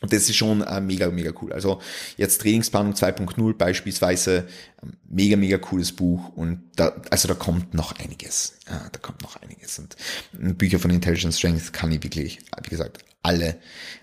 Und 0.04 0.12
das 0.12 0.28
ist 0.28 0.36
schon 0.36 0.60
äh, 0.60 0.82
mega, 0.82 1.10
mega 1.10 1.32
cool. 1.40 1.50
Also 1.54 1.80
jetzt 2.18 2.42
Trainingsplanung 2.42 2.92
2.0 2.92 3.54
beispielsweise, 3.54 4.46
ähm, 4.82 4.92
mega, 5.08 5.36
mega 5.36 5.56
cooles 5.56 5.92
Buch 5.92 6.28
und 6.36 6.60
da, 6.76 7.00
also 7.10 7.26
da 7.26 7.32
kommt 7.32 7.72
noch 7.72 7.98
einiges. 7.98 8.58
Ja, 8.68 8.86
da 8.92 8.98
kommt 8.98 9.22
noch 9.22 9.36
einiges. 9.36 9.78
Und 9.78 9.96
Bücher 10.58 10.78
von 10.78 10.90
Intelligence 10.90 11.38
Strength 11.38 11.72
kann 11.72 11.90
ich 11.90 12.02
wirklich, 12.02 12.38
wie 12.62 12.68
gesagt, 12.68 13.02
alle 13.22 13.56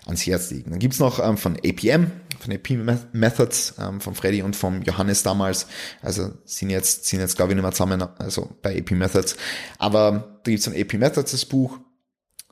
ans 0.06 0.26
Herz 0.26 0.50
legen. 0.50 0.70
Dann 0.70 0.80
gibt's 0.80 0.98
noch 0.98 1.24
ähm, 1.24 1.36
von 1.38 1.56
APM, 1.56 2.10
von 2.42 2.52
AP 2.52 2.70
Methods, 3.12 3.74
ähm, 3.78 4.00
von 4.00 4.14
Freddy 4.14 4.42
und 4.42 4.56
vom 4.56 4.82
Johannes 4.82 5.22
damals. 5.22 5.66
Also 6.02 6.32
sind 6.44 6.70
jetzt, 6.70 7.06
sind 7.06 7.20
jetzt 7.20 7.36
glaube 7.36 7.52
ich 7.52 7.56
nicht 7.56 7.62
mehr 7.62 7.72
zusammen, 7.72 8.02
also 8.18 8.56
bei 8.62 8.76
AP 8.78 8.92
Methods. 8.92 9.36
Aber 9.78 10.40
da 10.42 10.50
gibt's 10.50 10.64
von 10.64 10.74
AP 10.74 10.94
Methods 10.94 11.30
das 11.30 11.44
Buch. 11.44 11.78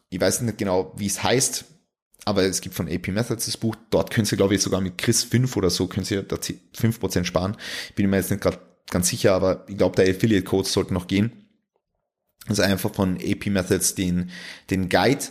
Ich 0.09 0.21
weiß 0.21 0.43
nicht 0.43 0.59
genau, 0.59 0.93
wie 0.97 1.07
es 1.07 1.23
heißt, 1.23 1.65
aber 2.25 2.45
es 2.45 2.61
gibt 2.61 2.75
von 2.75 2.89
AP 2.89 3.09
Methods 3.09 3.47
das 3.47 3.57
Buch. 3.57 3.77
Dort 3.91 4.11
können 4.11 4.27
Sie, 4.27 4.37
glaube 4.37 4.55
ich, 4.55 4.63
sogar 4.63 4.81
mit 4.81 4.99
Chris 4.99 5.25
5 5.25 5.57
oder 5.57 5.71
so, 5.71 5.87
können 5.87 6.07
Sie 6.07 6.23
da 6.23 6.37
5% 6.37 7.25
sparen. 7.25 7.57
Bin 7.95 8.11
mir 8.11 8.17
jetzt 8.17 8.31
nicht 8.31 8.43
gerade 8.43 8.59
ganz 8.91 9.09
sicher, 9.09 9.35
aber 9.35 9.65
ich 9.69 9.77
glaube, 9.77 9.97
der 9.97 10.13
Affiliate 10.13 10.45
Code 10.45 10.69
sollte 10.69 10.95
noch 10.95 11.07
gehen. 11.07 11.49
Also 12.47 12.63
einfach 12.63 12.93
von 12.95 13.17
AP 13.17 13.47
Methods 13.47 13.95
den, 13.95 14.31
den 14.71 14.89
Guide. 14.89 15.25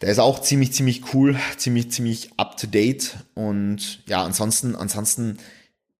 Der 0.00 0.10
ist 0.10 0.18
auch 0.18 0.40
ziemlich, 0.40 0.72
ziemlich 0.72 1.14
cool, 1.14 1.36
ziemlich, 1.56 1.90
ziemlich 1.90 2.30
up 2.36 2.56
to 2.56 2.66
date. 2.66 3.18
Und 3.34 4.02
ja, 4.06 4.24
ansonsten, 4.24 4.74
ansonsten, 4.74 5.38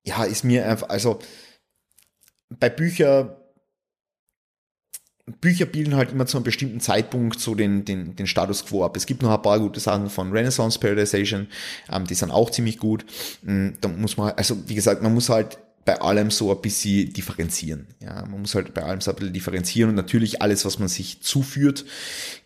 ja, 0.05 0.25
ist 0.25 0.45
mir 0.45 0.67
einfach, 0.67 0.89
also 0.89 1.19
bei 2.49 2.71
Bücher, 2.71 3.37
Bücher 5.41 5.67
bilden 5.67 5.95
halt 5.95 6.13
immer 6.13 6.27
zu 6.27 6.39
einem 6.39 6.45
bestimmten 6.45 6.81
Zeitpunkt 6.81 7.39
so 7.39 7.55
den, 7.55 7.85
den, 7.85 8.17
den 8.17 8.27
Status 8.27 8.65
quo 8.65 8.85
ab. 8.85 8.97
Es 8.97 9.07
gibt 9.07 9.23
noch 9.23 9.31
ein 9.31 9.43
paar 9.43 9.61
gute 9.61 9.79
Sachen 9.79 10.11
von 10.11 10.33
Renaissance 10.33 10.79
Periodization, 10.79 11.47
ähm, 11.91 12.07
die 12.07 12.15
sind 12.15 12.31
auch 12.31 12.51
ziemlich 12.51 12.79
gut. 12.79 13.05
Mm, 13.43 13.71
da 13.81 13.89
muss 13.89 14.17
man, 14.17 14.33
also 14.33 14.57
wie 14.69 14.75
gesagt, 14.75 15.03
man 15.03 15.15
muss 15.15 15.29
halt 15.29 15.59
bei 15.85 16.01
allem 16.01 16.31
so 16.31 16.51
ein 16.51 16.61
bisschen 16.61 17.13
differenzieren. 17.13 17.87
Ja, 18.01 18.25
man 18.27 18.41
muss 18.41 18.55
halt 18.55 18.75
bei 18.75 18.83
allem 18.83 19.01
so 19.01 19.11
ein 19.11 19.17
bisschen 19.17 19.33
differenzieren 19.33 19.91
und 19.91 19.97
natürlich 19.97 20.43
alles, 20.43 20.65
was 20.65 20.79
man 20.79 20.89
sich 20.89 21.23
zuführt, 21.23 21.85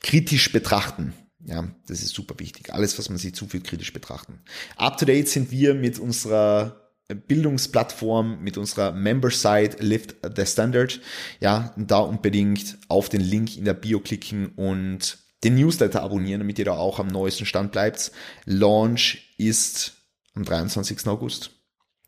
kritisch 0.01 0.53
betrachten. 0.53 1.15
Ja, 1.47 1.69
das 1.87 2.03
ist 2.03 2.15
super 2.15 2.39
wichtig. 2.39 2.73
Alles, 2.73 2.99
was 2.99 3.09
man 3.11 3.19
sich 3.19 3.35
zuführt, 3.35 3.65
kritisch 3.65 3.93
betrachten. 3.93 4.41
Up 4.77 4.97
to 4.97 5.05
date 5.05 5.29
sind 5.29 5.51
wir 5.51 5.75
mit 5.75 5.99
unserer 5.99 6.85
Bildungsplattform, 7.09 8.41
mit 8.41 8.57
unserer 8.57 8.93
Member-Site 8.93 9.77
Lift 9.81 10.17
the 10.37 10.47
Standard. 10.47 11.01
Ja, 11.41 11.75
da 11.77 11.99
unbedingt 11.99 12.79
auf 12.89 13.11
den 13.11 13.21
Link 13.21 13.57
in 13.57 13.67
der 13.67 13.75
Bio 13.75 14.01
klicken 14.01 14.49
und 14.57 15.19
den 15.45 15.57
Newsletter 15.57 16.03
abonnieren, 16.03 16.41
damit 16.41 16.59
ihr 16.59 16.65
da 16.65 16.73
auch 16.73 16.99
am 16.99 17.09
neuesten 17.09 17.45
Stand 17.45 17.73
bleibt. 17.73 18.11
Launch 18.47 19.35
ist 19.37 19.93
am 20.35 20.45
23. 20.45 21.07
August. 21.07 21.51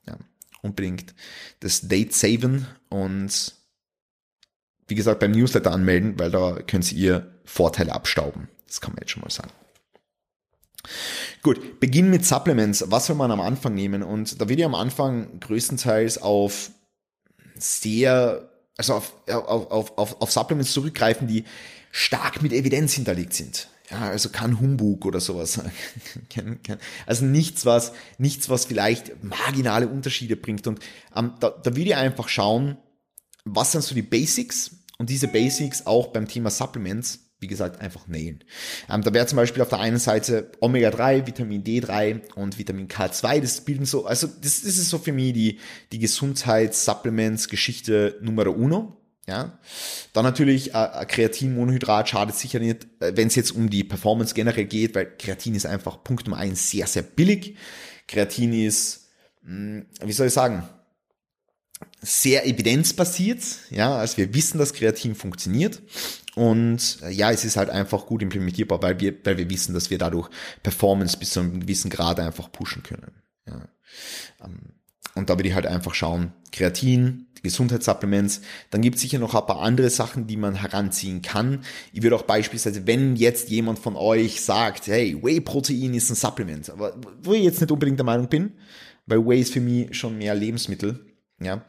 Ja, 0.06 0.16
unbedingt 0.62 1.14
das 1.60 1.82
Date 1.82 2.14
saven 2.14 2.66
und 2.88 3.54
wie 4.88 4.94
gesagt 4.94 5.20
beim 5.20 5.32
Newsletter 5.32 5.72
anmelden, 5.72 6.18
weil 6.18 6.30
da 6.30 6.58
könnt 6.66 6.90
ihr 6.92 7.40
Vorteile 7.44 7.92
abstauben. 7.92 8.48
Das 8.66 8.80
kann 8.80 8.92
man 8.92 9.00
jetzt 9.02 9.10
schon 9.10 9.22
mal 9.22 9.30
sagen. 9.30 9.50
Gut, 11.42 11.80
Beginn 11.80 12.10
mit 12.10 12.24
Supplements. 12.24 12.84
Was 12.88 13.06
soll 13.06 13.16
man 13.16 13.30
am 13.30 13.40
Anfang 13.40 13.74
nehmen? 13.74 14.02
Und 14.02 14.40
da 14.40 14.48
wird 14.48 14.60
ja 14.60 14.66
am 14.66 14.74
Anfang 14.74 15.40
größtenteils 15.40 16.18
auf 16.18 16.70
sehr 17.54 18.50
also 18.76 18.94
auf, 18.94 19.14
auf, 19.28 19.70
auf, 19.70 19.98
auf, 19.98 20.20
auf 20.20 20.30
Supplements 20.30 20.72
zurückgreifen, 20.72 21.26
die 21.26 21.44
stark 21.90 22.42
mit 22.42 22.52
Evidenz 22.52 22.92
hinterlegt 22.92 23.32
sind. 23.32 23.68
Ja, 23.90 24.00
also 24.00 24.30
kein 24.30 24.58
Humbug 24.58 25.06
oder 25.06 25.20
sowas. 25.20 25.60
also 27.06 27.24
nichts, 27.24 27.64
was, 27.64 27.92
nichts, 28.18 28.48
was 28.48 28.64
vielleicht 28.64 29.22
marginale 29.22 29.88
Unterschiede 29.88 30.36
bringt. 30.36 30.66
Und 30.66 30.80
ähm, 31.14 31.34
da, 31.40 31.50
da 31.50 31.76
will 31.76 31.86
ich 31.86 31.94
einfach 31.94 32.28
schauen, 32.28 32.76
was 33.44 33.72
sind 33.72 33.84
so 33.84 33.94
die 33.94 34.02
Basics 34.02 34.72
und 34.98 35.08
diese 35.08 35.28
Basics 35.28 35.86
auch 35.86 36.08
beim 36.08 36.26
Thema 36.26 36.50
Supplements, 36.50 37.25
wie 37.38 37.46
gesagt, 37.46 37.80
einfach 37.80 38.08
nailen. 38.08 38.42
Ähm, 38.90 39.02
da 39.02 39.12
wäre 39.12 39.26
zum 39.26 39.36
Beispiel 39.36 39.60
auf 39.62 39.68
der 39.68 39.78
einen 39.80 39.98
Seite 39.98 40.50
Omega-3, 40.60 41.26
Vitamin 41.26 41.62
D3 41.62 42.32
und 42.34 42.58
Vitamin 42.58 42.88
K2, 42.88 43.40
das 43.40 43.60
bilden 43.60 43.84
so, 43.84 44.06
also 44.06 44.26
das, 44.26 44.62
das 44.62 44.78
ist 44.78 44.88
so 44.88 44.96
für 44.98 45.12
mich 45.12 45.34
die, 45.34 45.58
die 45.92 45.98
Gesundheits-Supplements-Geschichte 45.98 48.16
Nummer 48.22 48.46
uno. 48.46 48.96
Ja, 49.28 49.58
dann 50.12 50.24
natürlich 50.24 50.72
äh, 50.72 51.04
Kreatinmonohydrat 51.04 52.08
schadet 52.08 52.36
sicher 52.36 52.60
nicht, 52.60 52.86
äh, 53.00 53.16
wenn 53.16 53.26
es 53.26 53.34
jetzt 53.34 53.50
um 53.50 53.68
die 53.68 53.82
Performance 53.82 54.36
generell 54.36 54.66
geht, 54.66 54.94
weil 54.94 55.16
Kreatin 55.18 55.56
ist 55.56 55.66
einfach 55.66 56.04
Punkt 56.04 56.26
Nummer 56.26 56.38
eins 56.38 56.70
sehr, 56.70 56.86
sehr 56.86 57.02
billig. 57.02 57.56
Kreatin 58.06 58.52
ist, 58.52 59.08
mh, 59.42 59.50
hm, 59.50 59.86
wie 60.04 60.12
soll 60.12 60.28
ich 60.28 60.32
sagen, 60.32 60.62
sehr 62.06 62.46
evidenzbasiert. 62.46 63.42
Ja, 63.70 63.96
also 63.96 64.16
wir 64.18 64.32
wissen, 64.32 64.58
dass 64.58 64.72
Kreatin 64.72 65.16
funktioniert. 65.16 65.82
Und 66.36 66.98
äh, 67.02 67.10
ja, 67.10 67.32
es 67.32 67.44
ist 67.44 67.56
halt 67.56 67.68
einfach 67.68 68.06
gut 68.06 68.22
implementierbar, 68.22 68.80
weil 68.80 69.00
wir, 69.00 69.14
weil 69.24 69.38
wir 69.38 69.50
wissen, 69.50 69.74
dass 69.74 69.90
wir 69.90 69.98
dadurch 69.98 70.28
Performance 70.62 71.16
bis 71.16 71.30
zu 71.30 71.40
einem 71.40 71.60
gewissen 71.60 71.90
Grad 71.90 72.20
einfach 72.20 72.52
pushen 72.52 72.82
können. 72.82 73.10
Ja. 73.48 73.68
Ähm, 74.44 74.58
und 75.14 75.30
da 75.30 75.36
würde 75.36 75.48
ich 75.48 75.54
halt 75.54 75.66
einfach 75.66 75.94
schauen, 75.94 76.32
Kreatin, 76.52 77.26
Gesundheitssupplements. 77.42 78.42
Dann 78.70 78.82
gibt 78.82 78.96
es 78.96 79.02
sicher 79.02 79.18
noch 79.18 79.34
ein 79.34 79.46
paar 79.46 79.60
andere 79.60 79.90
Sachen, 79.90 80.26
die 80.26 80.36
man 80.36 80.54
heranziehen 80.54 81.22
kann. 81.22 81.64
Ich 81.92 82.02
würde 82.02 82.16
auch 82.16 82.22
beispielsweise, 82.22 82.86
wenn 82.86 83.16
jetzt 83.16 83.48
jemand 83.48 83.78
von 83.78 83.96
euch 83.96 84.42
sagt, 84.42 84.86
hey, 84.86 85.18
Whey-Protein 85.20 85.94
ist 85.94 86.10
ein 86.10 86.16
Supplement, 86.16 86.70
aber 86.70 86.94
wo 87.22 87.32
ich 87.32 87.42
jetzt 87.42 87.60
nicht 87.60 87.72
unbedingt 87.72 87.98
der 87.98 88.04
Meinung 88.04 88.28
bin, 88.28 88.52
weil 89.06 89.26
Whey 89.26 89.40
ist 89.40 89.54
für 89.54 89.60
mich 89.60 89.96
schon 89.96 90.18
mehr 90.18 90.34
Lebensmittel. 90.34 91.00
Ja, 91.38 91.64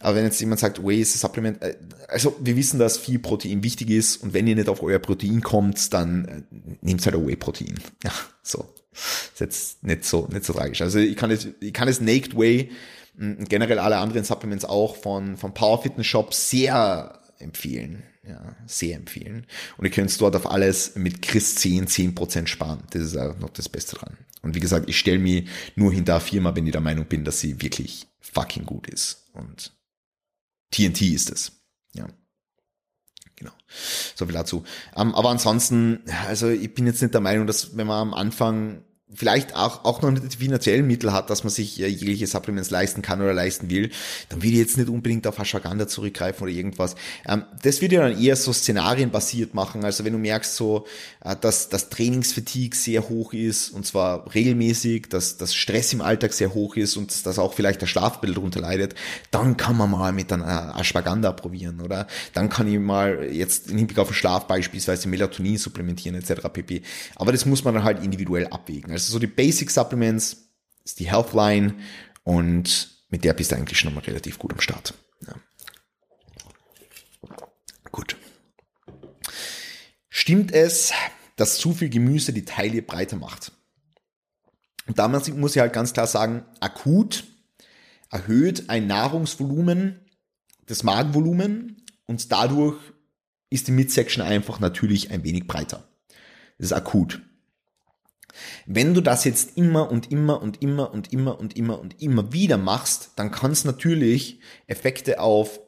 aber 0.00 0.16
wenn 0.16 0.24
jetzt 0.24 0.40
jemand 0.40 0.60
sagt, 0.60 0.82
Whey 0.82 1.00
ist 1.00 1.14
ein 1.14 1.18
Supplement, 1.18 1.60
äh, 1.62 1.76
also 2.08 2.34
wir 2.40 2.56
wissen, 2.56 2.78
dass 2.78 2.96
viel 2.96 3.18
Protein 3.18 3.62
wichtig 3.62 3.90
ist 3.90 4.16
und 4.16 4.32
wenn 4.32 4.46
ihr 4.46 4.56
nicht 4.56 4.70
auf 4.70 4.82
euer 4.82 4.98
Protein 4.98 5.42
kommt, 5.42 5.92
dann 5.92 6.24
äh, 6.24 6.42
nehmt 6.80 7.04
halt 7.04 7.16
ein 7.16 7.26
Whey-Protein. 7.26 7.74
Ja, 8.04 8.12
so. 8.42 8.72
Ist 8.92 9.40
jetzt 9.40 9.84
nicht 9.84 10.04
so, 10.04 10.28
nicht 10.30 10.44
so 10.44 10.52
tragisch. 10.52 10.82
Also 10.82 10.98
ich 10.98 11.16
kann 11.16 11.30
es, 11.30 11.48
ich 11.60 11.72
kann 11.72 11.88
es 11.88 12.00
Naked 12.00 12.36
Whey 12.36 12.70
generell 13.16 13.78
alle 13.78 13.98
anderen 13.98 14.24
Supplements 14.24 14.64
auch 14.64 14.96
von, 14.96 15.36
von 15.36 15.54
Power 15.54 15.82
Fitness 15.82 16.06
Shop 16.06 16.34
sehr 16.34 17.20
empfehlen. 17.38 18.02
Ja, 18.26 18.54
sehr 18.66 18.96
empfehlen. 18.96 19.46
Und 19.76 19.84
ihr 19.84 19.90
könnt 19.90 20.18
dort 20.20 20.36
auf 20.36 20.48
alles 20.48 20.94
mit 20.94 21.22
Chris 21.22 21.56
10, 21.56 21.88
10% 21.88 22.46
sparen. 22.46 22.84
Das 22.90 23.02
ist 23.02 23.16
auch 23.16 23.36
noch 23.38 23.50
das 23.50 23.68
Beste 23.68 23.96
dran. 23.96 24.16
Und 24.42 24.54
wie 24.54 24.60
gesagt, 24.60 24.88
ich 24.88 24.96
stelle 24.96 25.18
mich 25.18 25.48
nur 25.74 25.92
hinter 25.92 26.20
Firma, 26.20 26.54
wenn 26.54 26.66
ich 26.66 26.72
der 26.72 26.80
Meinung 26.80 27.06
bin, 27.06 27.24
dass 27.24 27.40
sie 27.40 27.60
wirklich 27.60 28.06
fucking 28.22 28.64
gut 28.64 28.86
ist. 28.86 29.30
Und 29.32 29.72
TNT 30.70 31.02
ist 31.02 31.30
es. 31.30 31.52
Ja. 31.92 32.08
Genau. 33.36 33.52
So 34.14 34.26
viel 34.26 34.34
dazu. 34.34 34.64
Um, 34.94 35.14
aber 35.14 35.30
ansonsten, 35.30 36.02
also 36.26 36.48
ich 36.48 36.72
bin 36.74 36.86
jetzt 36.86 37.02
nicht 37.02 37.14
der 37.14 37.20
Meinung, 37.20 37.46
dass 37.46 37.76
wenn 37.76 37.86
man 37.86 38.08
am 38.08 38.14
Anfang 38.14 38.84
vielleicht 39.14 39.54
auch, 39.54 39.84
auch 39.84 40.02
noch 40.02 40.10
nicht 40.10 40.32
die 40.32 40.36
finanziellen 40.36 40.86
Mittel 40.86 41.12
hat, 41.12 41.30
dass 41.30 41.44
man 41.44 41.50
sich 41.50 41.80
äh, 41.80 41.86
jegliche 41.86 42.26
Supplements 42.26 42.70
leisten 42.70 43.02
kann 43.02 43.20
oder 43.20 43.34
leisten 43.34 43.70
will, 43.70 43.90
dann 44.28 44.42
will 44.42 44.52
ich 44.52 44.58
jetzt 44.58 44.78
nicht 44.78 44.88
unbedingt 44.88 45.26
auf 45.26 45.38
Ashwagandha 45.38 45.86
zurückgreifen 45.86 46.44
oder 46.44 46.52
irgendwas. 46.52 46.94
Ähm, 47.26 47.44
das 47.62 47.80
würde 47.80 47.96
ich 47.96 48.00
dann 48.00 48.22
eher 48.22 48.36
so 48.36 48.52
szenarienbasiert 48.52 49.54
machen. 49.54 49.84
Also 49.84 50.04
wenn 50.04 50.12
du 50.12 50.18
merkst 50.18 50.56
so, 50.56 50.86
äh, 51.24 51.36
dass 51.38 51.68
das 51.68 51.90
Trainingsfatigue 51.90 52.76
sehr 52.76 53.08
hoch 53.08 53.32
ist 53.32 53.70
und 53.70 53.86
zwar 53.86 54.32
regelmäßig, 54.34 55.08
dass 55.08 55.36
das 55.36 55.54
Stress 55.54 55.92
im 55.92 56.00
Alltag 56.00 56.32
sehr 56.32 56.54
hoch 56.54 56.76
ist 56.76 56.96
und 56.96 57.26
dass 57.26 57.38
auch 57.38 57.54
vielleicht 57.54 57.82
der 57.82 57.86
Schlafbild 57.86 58.36
darunter 58.36 58.60
leidet, 58.60 58.94
dann 59.30 59.56
kann 59.56 59.76
man 59.76 59.90
mal 59.90 60.12
mit 60.12 60.32
einer 60.32 60.74
Ashwagandha 60.78 61.32
probieren, 61.32 61.80
oder? 61.80 62.06
Dann 62.34 62.48
kann 62.48 62.66
ich 62.66 62.78
mal 62.78 63.28
jetzt 63.30 63.70
im 63.70 63.78
Hinblick 63.78 63.98
auf 63.98 64.08
den 64.08 64.14
Schlaf 64.14 64.46
beispielsweise 64.46 65.08
Melatonin 65.08 65.58
supplementieren 65.58 66.16
etc. 66.16 66.48
pp. 66.52 66.82
Aber 67.16 67.32
das 67.32 67.44
muss 67.44 67.64
man 67.64 67.74
dann 67.74 67.84
halt 67.84 68.02
individuell 68.02 68.46
abwägen. 68.46 68.90
Also 68.90 69.01
also 69.02 69.14
so 69.14 69.18
die 69.18 69.26
Basic 69.26 69.70
Supplements 69.70 70.48
ist 70.84 71.00
die 71.00 71.10
Healthline 71.10 71.80
und 72.24 72.90
mit 73.08 73.24
der 73.24 73.34
bist 73.34 73.52
du 73.52 73.56
eigentlich 73.56 73.78
schon 73.78 73.94
mal 73.94 74.00
relativ 74.00 74.38
gut 74.38 74.52
am 74.52 74.60
Start. 74.60 74.94
Ja. 75.26 75.34
Gut. 77.90 78.16
Stimmt 80.08 80.52
es, 80.52 80.92
dass 81.36 81.58
zu 81.58 81.72
viel 81.72 81.88
Gemüse 81.88 82.32
die 82.32 82.44
Taille 82.44 82.82
breiter 82.82 83.16
macht? 83.16 83.52
Und 84.86 84.98
damals 84.98 85.28
muss 85.28 85.54
ich 85.54 85.60
halt 85.60 85.72
ganz 85.72 85.92
klar 85.92 86.06
sagen, 86.06 86.44
akut 86.60 87.24
erhöht 88.10 88.68
ein 88.68 88.86
Nahrungsvolumen 88.86 90.02
das 90.66 90.82
Magenvolumen 90.82 91.84
und 92.06 92.30
dadurch 92.32 92.78
ist 93.50 93.68
die 93.68 93.72
Midsection 93.72 94.24
einfach 94.24 94.60
natürlich 94.60 95.10
ein 95.10 95.24
wenig 95.24 95.46
breiter. 95.46 95.88
Das 96.58 96.66
ist 96.66 96.72
akut. 96.72 97.20
Wenn 98.66 98.94
du 98.94 99.00
das 99.00 99.24
jetzt 99.24 99.56
immer 99.56 99.90
und 99.90 100.10
immer 100.10 100.42
und 100.42 100.62
immer 100.62 100.92
und 100.92 101.12
immer 101.12 101.38
und 101.38 101.56
immer 101.56 101.80
und 101.80 102.02
immer 102.02 102.32
wieder 102.32 102.56
machst, 102.56 103.12
dann 103.16 103.30
kann 103.30 103.52
es 103.52 103.64
natürlich 103.64 104.40
Effekte 104.66 105.20
auf 105.20 105.60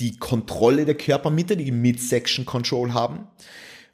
die 0.00 0.18
Kontrolle 0.18 0.84
der 0.84 0.96
Körpermitte, 0.96 1.56
die 1.56 1.70
Midsection 1.70 2.44
Control 2.44 2.92
haben. 2.92 3.28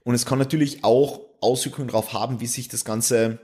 Und 0.04 0.14
es 0.14 0.26
kann 0.26 0.38
natürlich 0.38 0.84
auch 0.84 1.20
Auswirkungen 1.40 1.88
darauf 1.88 2.12
haben, 2.12 2.40
wie 2.40 2.46
sich 2.46 2.68
das 2.68 2.84
Ganze 2.84 3.40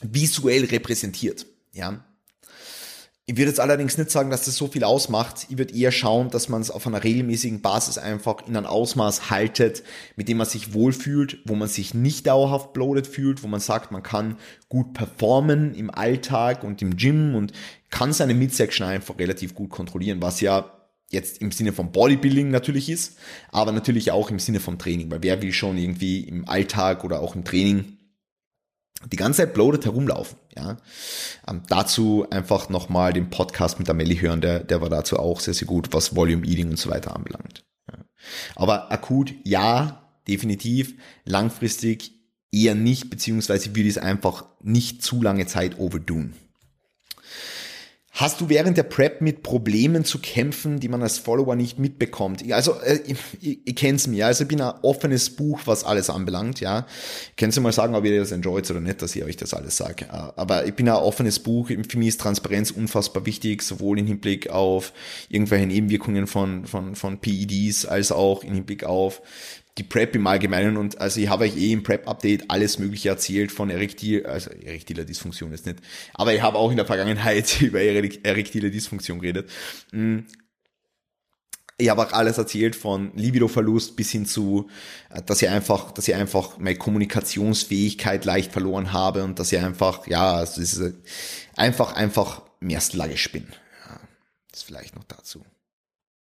visuell 0.00 0.64
repräsentiert. 0.64 1.46
Ja. 1.72 2.04
Ich 3.30 3.36
würde 3.36 3.50
jetzt 3.50 3.60
allerdings 3.60 3.98
nicht 3.98 4.10
sagen, 4.10 4.30
dass 4.30 4.46
das 4.46 4.56
so 4.56 4.68
viel 4.68 4.84
ausmacht. 4.84 5.48
Ich 5.50 5.58
würde 5.58 5.74
eher 5.74 5.92
schauen, 5.92 6.30
dass 6.30 6.48
man 6.48 6.62
es 6.62 6.70
auf 6.70 6.86
einer 6.86 7.04
regelmäßigen 7.04 7.60
Basis 7.60 7.98
einfach 7.98 8.48
in 8.48 8.56
ein 8.56 8.64
Ausmaß 8.64 9.28
haltet, 9.28 9.82
mit 10.16 10.30
dem 10.30 10.38
man 10.38 10.46
sich 10.46 10.72
wohlfühlt, 10.72 11.36
wo 11.44 11.54
man 11.54 11.68
sich 11.68 11.92
nicht 11.92 12.26
dauerhaft 12.26 12.72
bloated 12.72 13.06
fühlt, 13.06 13.42
wo 13.42 13.46
man 13.46 13.60
sagt, 13.60 13.92
man 13.92 14.02
kann 14.02 14.38
gut 14.70 14.94
performen 14.94 15.74
im 15.74 15.90
Alltag 15.90 16.64
und 16.64 16.80
im 16.80 16.96
Gym 16.96 17.34
und 17.34 17.52
kann 17.90 18.14
seine 18.14 18.32
Midsection 18.32 18.86
einfach 18.86 19.18
relativ 19.18 19.54
gut 19.54 19.68
kontrollieren, 19.68 20.22
was 20.22 20.40
ja 20.40 20.72
jetzt 21.10 21.42
im 21.42 21.52
Sinne 21.52 21.74
von 21.74 21.92
Bodybuilding 21.92 22.50
natürlich 22.50 22.88
ist, 22.88 23.18
aber 23.52 23.72
natürlich 23.72 24.10
auch 24.10 24.30
im 24.30 24.38
Sinne 24.38 24.60
vom 24.60 24.78
Training, 24.78 25.10
weil 25.10 25.22
wer 25.22 25.42
will 25.42 25.52
schon 25.52 25.76
irgendwie 25.76 26.20
im 26.20 26.48
Alltag 26.48 27.04
oder 27.04 27.20
auch 27.20 27.36
im 27.36 27.44
Training 27.44 27.97
die 29.06 29.16
ganze 29.16 29.38
Zeit 29.38 29.54
bloated 29.54 29.84
herumlaufen. 29.84 30.38
Ja. 30.56 30.76
Ähm, 31.46 31.62
dazu 31.68 32.26
einfach 32.30 32.68
nochmal 32.68 33.12
den 33.12 33.30
Podcast 33.30 33.78
mit 33.78 33.88
Amelie 33.88 34.20
hören, 34.20 34.40
der, 34.40 34.60
der 34.60 34.80
war 34.80 34.88
dazu 34.88 35.18
auch 35.18 35.40
sehr, 35.40 35.54
sehr 35.54 35.68
gut, 35.68 35.92
was 35.92 36.16
Volume 36.16 36.46
Eating 36.46 36.70
und 36.70 36.78
so 36.78 36.90
weiter 36.90 37.14
anbelangt. 37.14 37.64
Ja. 37.90 37.98
Aber 38.56 38.90
akut, 38.90 39.34
ja, 39.44 40.08
definitiv. 40.26 40.94
Langfristig 41.24 42.12
eher 42.50 42.74
nicht, 42.74 43.10
beziehungsweise 43.10 43.70
würde 43.70 43.88
ich 43.88 43.96
es 43.96 43.98
einfach 43.98 44.46
nicht 44.62 45.02
zu 45.02 45.22
lange 45.22 45.46
Zeit 45.46 45.78
overdoen. 45.78 46.34
Hast 48.18 48.40
du 48.40 48.48
während 48.48 48.76
der 48.76 48.82
Prep 48.82 49.20
mit 49.20 49.44
Problemen 49.44 50.04
zu 50.04 50.18
kämpfen, 50.18 50.80
die 50.80 50.88
man 50.88 51.04
als 51.04 51.18
Follower 51.18 51.54
nicht 51.54 51.78
mitbekommt? 51.78 52.42
Also, 52.52 52.74
äh, 52.80 52.98
ich, 53.06 53.16
ich, 53.40 53.60
ich 53.64 53.76
kenn's 53.76 54.08
mir, 54.08 54.26
also 54.26 54.42
ich 54.42 54.48
bin 54.48 54.60
ein 54.60 54.74
offenes 54.82 55.30
Buch, 55.30 55.60
was 55.66 55.84
alles 55.84 56.10
anbelangt, 56.10 56.58
ja. 56.58 56.84
Könnt 57.36 57.56
ihr 57.56 57.60
mal 57.60 57.70
sagen, 57.70 57.94
ob 57.94 58.04
ihr 58.04 58.18
das 58.18 58.32
enjoyt 58.32 58.68
oder 58.72 58.80
nicht, 58.80 59.02
dass 59.02 59.14
ich 59.14 59.22
euch 59.22 59.36
das 59.36 59.54
alles 59.54 59.76
sage. 59.76 60.06
Äh, 60.06 60.32
aber 60.34 60.66
ich 60.66 60.74
bin 60.74 60.88
ein 60.88 60.96
offenes 60.96 61.38
Buch, 61.38 61.68
für 61.68 61.98
mich 61.98 62.08
ist 62.08 62.20
Transparenz 62.20 62.72
unfassbar 62.72 63.24
wichtig, 63.24 63.62
sowohl 63.62 64.00
im 64.00 64.08
Hinblick 64.08 64.50
auf 64.50 64.92
irgendwelche 65.28 65.66
Nebenwirkungen 65.66 66.26
von, 66.26 66.66
von, 66.66 66.96
von 66.96 67.20
PEDs, 67.20 67.86
als 67.86 68.10
auch 68.10 68.42
im 68.42 68.52
Hinblick 68.52 68.82
auf 68.82 69.22
die 69.78 69.84
Prep 69.84 70.14
im 70.16 70.26
Allgemeinen 70.26 70.76
und 70.76 71.00
also 71.00 71.20
ich 71.20 71.28
habe 71.28 71.44
euch 71.44 71.56
eh 71.56 71.72
im 71.72 71.82
Prep-Update 71.82 72.50
alles 72.50 72.78
mögliche 72.78 73.08
erzählt 73.08 73.52
von 73.52 73.70
Erektil, 73.70 74.26
also 74.26 74.50
erektile 74.50 75.04
Dysfunktion 75.04 75.52
ist 75.52 75.66
nicht, 75.66 75.78
aber 76.14 76.34
ich 76.34 76.42
habe 76.42 76.58
auch 76.58 76.70
in 76.70 76.76
der 76.76 76.86
Vergangenheit 76.86 77.60
über 77.60 77.80
erektile 77.80 78.70
Dysfunktion 78.70 79.20
geredet. 79.20 79.50
Mm. 79.92 80.20
Ich 81.80 81.90
habe 81.90 82.04
auch 82.04 82.12
alles 82.12 82.38
erzählt 82.38 82.74
von 82.74 83.12
Libido-Verlust 83.14 83.94
bis 83.94 84.10
hin 84.10 84.26
zu, 84.26 84.68
äh, 85.10 85.22
dass 85.22 85.40
ich 85.42 85.48
einfach, 85.48 85.92
dass 85.92 86.08
ich 86.08 86.14
einfach 86.16 86.58
meine 86.58 86.76
Kommunikationsfähigkeit 86.76 88.24
leicht 88.24 88.52
verloren 88.52 88.92
habe 88.92 89.22
und 89.22 89.38
dass 89.38 89.52
ich 89.52 89.60
einfach, 89.60 90.08
ja, 90.08 90.32
also 90.34 90.60
es 90.60 90.74
ist 90.74 90.94
einfach, 91.54 91.92
einfach 91.92 92.42
mehr 92.58 92.80
sluggish 92.80 93.30
bin. 93.30 93.46
Ja, 93.86 94.00
das 94.50 94.64
vielleicht 94.64 94.96
noch 94.96 95.04
dazu. 95.04 95.44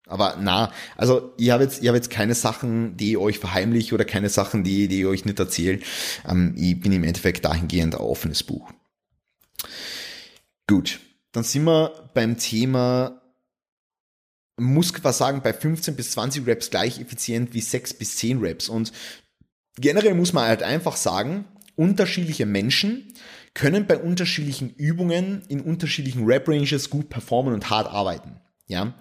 Aber 0.08 0.38
na, 0.40 0.72
also 0.98 1.34
ich 1.38 1.50
habe 1.50 1.64
jetzt, 1.64 1.86
habe 1.86 1.98
jetzt 1.98 2.10
keine 2.10 2.36
Sachen, 2.36 2.96
die 2.98 3.12
ich 3.12 3.18
euch 3.18 3.40
verheimliche 3.40 3.96
oder 3.96 4.06
keine 4.06 4.30
Sachen, 4.30 4.64
die, 4.64 4.88
die 4.88 5.02
ich 5.02 5.06
euch 5.06 5.26
nicht 5.26 5.40
erzähle. 5.40 5.80
Ähm, 6.28 6.54
ich 6.58 6.80
bin 6.80 6.92
im 6.92 7.04
Endeffekt 7.04 7.46
dahingehend 7.46 7.96
ein 7.96 8.02
offenes 8.02 8.44
Buch. 8.44 8.72
Gut, 10.68 11.00
dann 11.32 11.44
sind 11.44 11.66
wir 11.66 12.10
beim 12.14 12.38
Thema 12.38 13.22
Muskelversagen 14.58 15.42
bei 15.42 15.54
15 15.54 15.96
bis 15.96 16.12
20 16.12 16.48
Reps 16.48 16.70
gleich 16.70 17.00
effizient 17.00 17.54
wie 17.54 17.62
6 17.62 17.96
bis 17.96 18.18
10 18.18 18.40
Reps. 18.40 18.70
Und 18.70 18.92
generell 19.78 20.14
muss 20.14 20.34
man 20.34 20.48
halt 20.48 20.64
einfach 20.64 20.96
sagen, 20.96 21.46
unterschiedliche 21.76 22.46
Menschen 22.46 23.14
können 23.54 23.86
bei 23.86 23.98
unterschiedlichen 23.98 24.74
Übungen 24.76 25.44
in 25.48 25.62
unterschiedlichen 25.62 26.26
Rep-Ranges 26.26 26.90
gut 26.90 27.10
performen 27.10 27.54
und 27.54 27.70
hart 27.70 27.88
arbeiten. 27.88 28.40
Ja, 28.68 28.94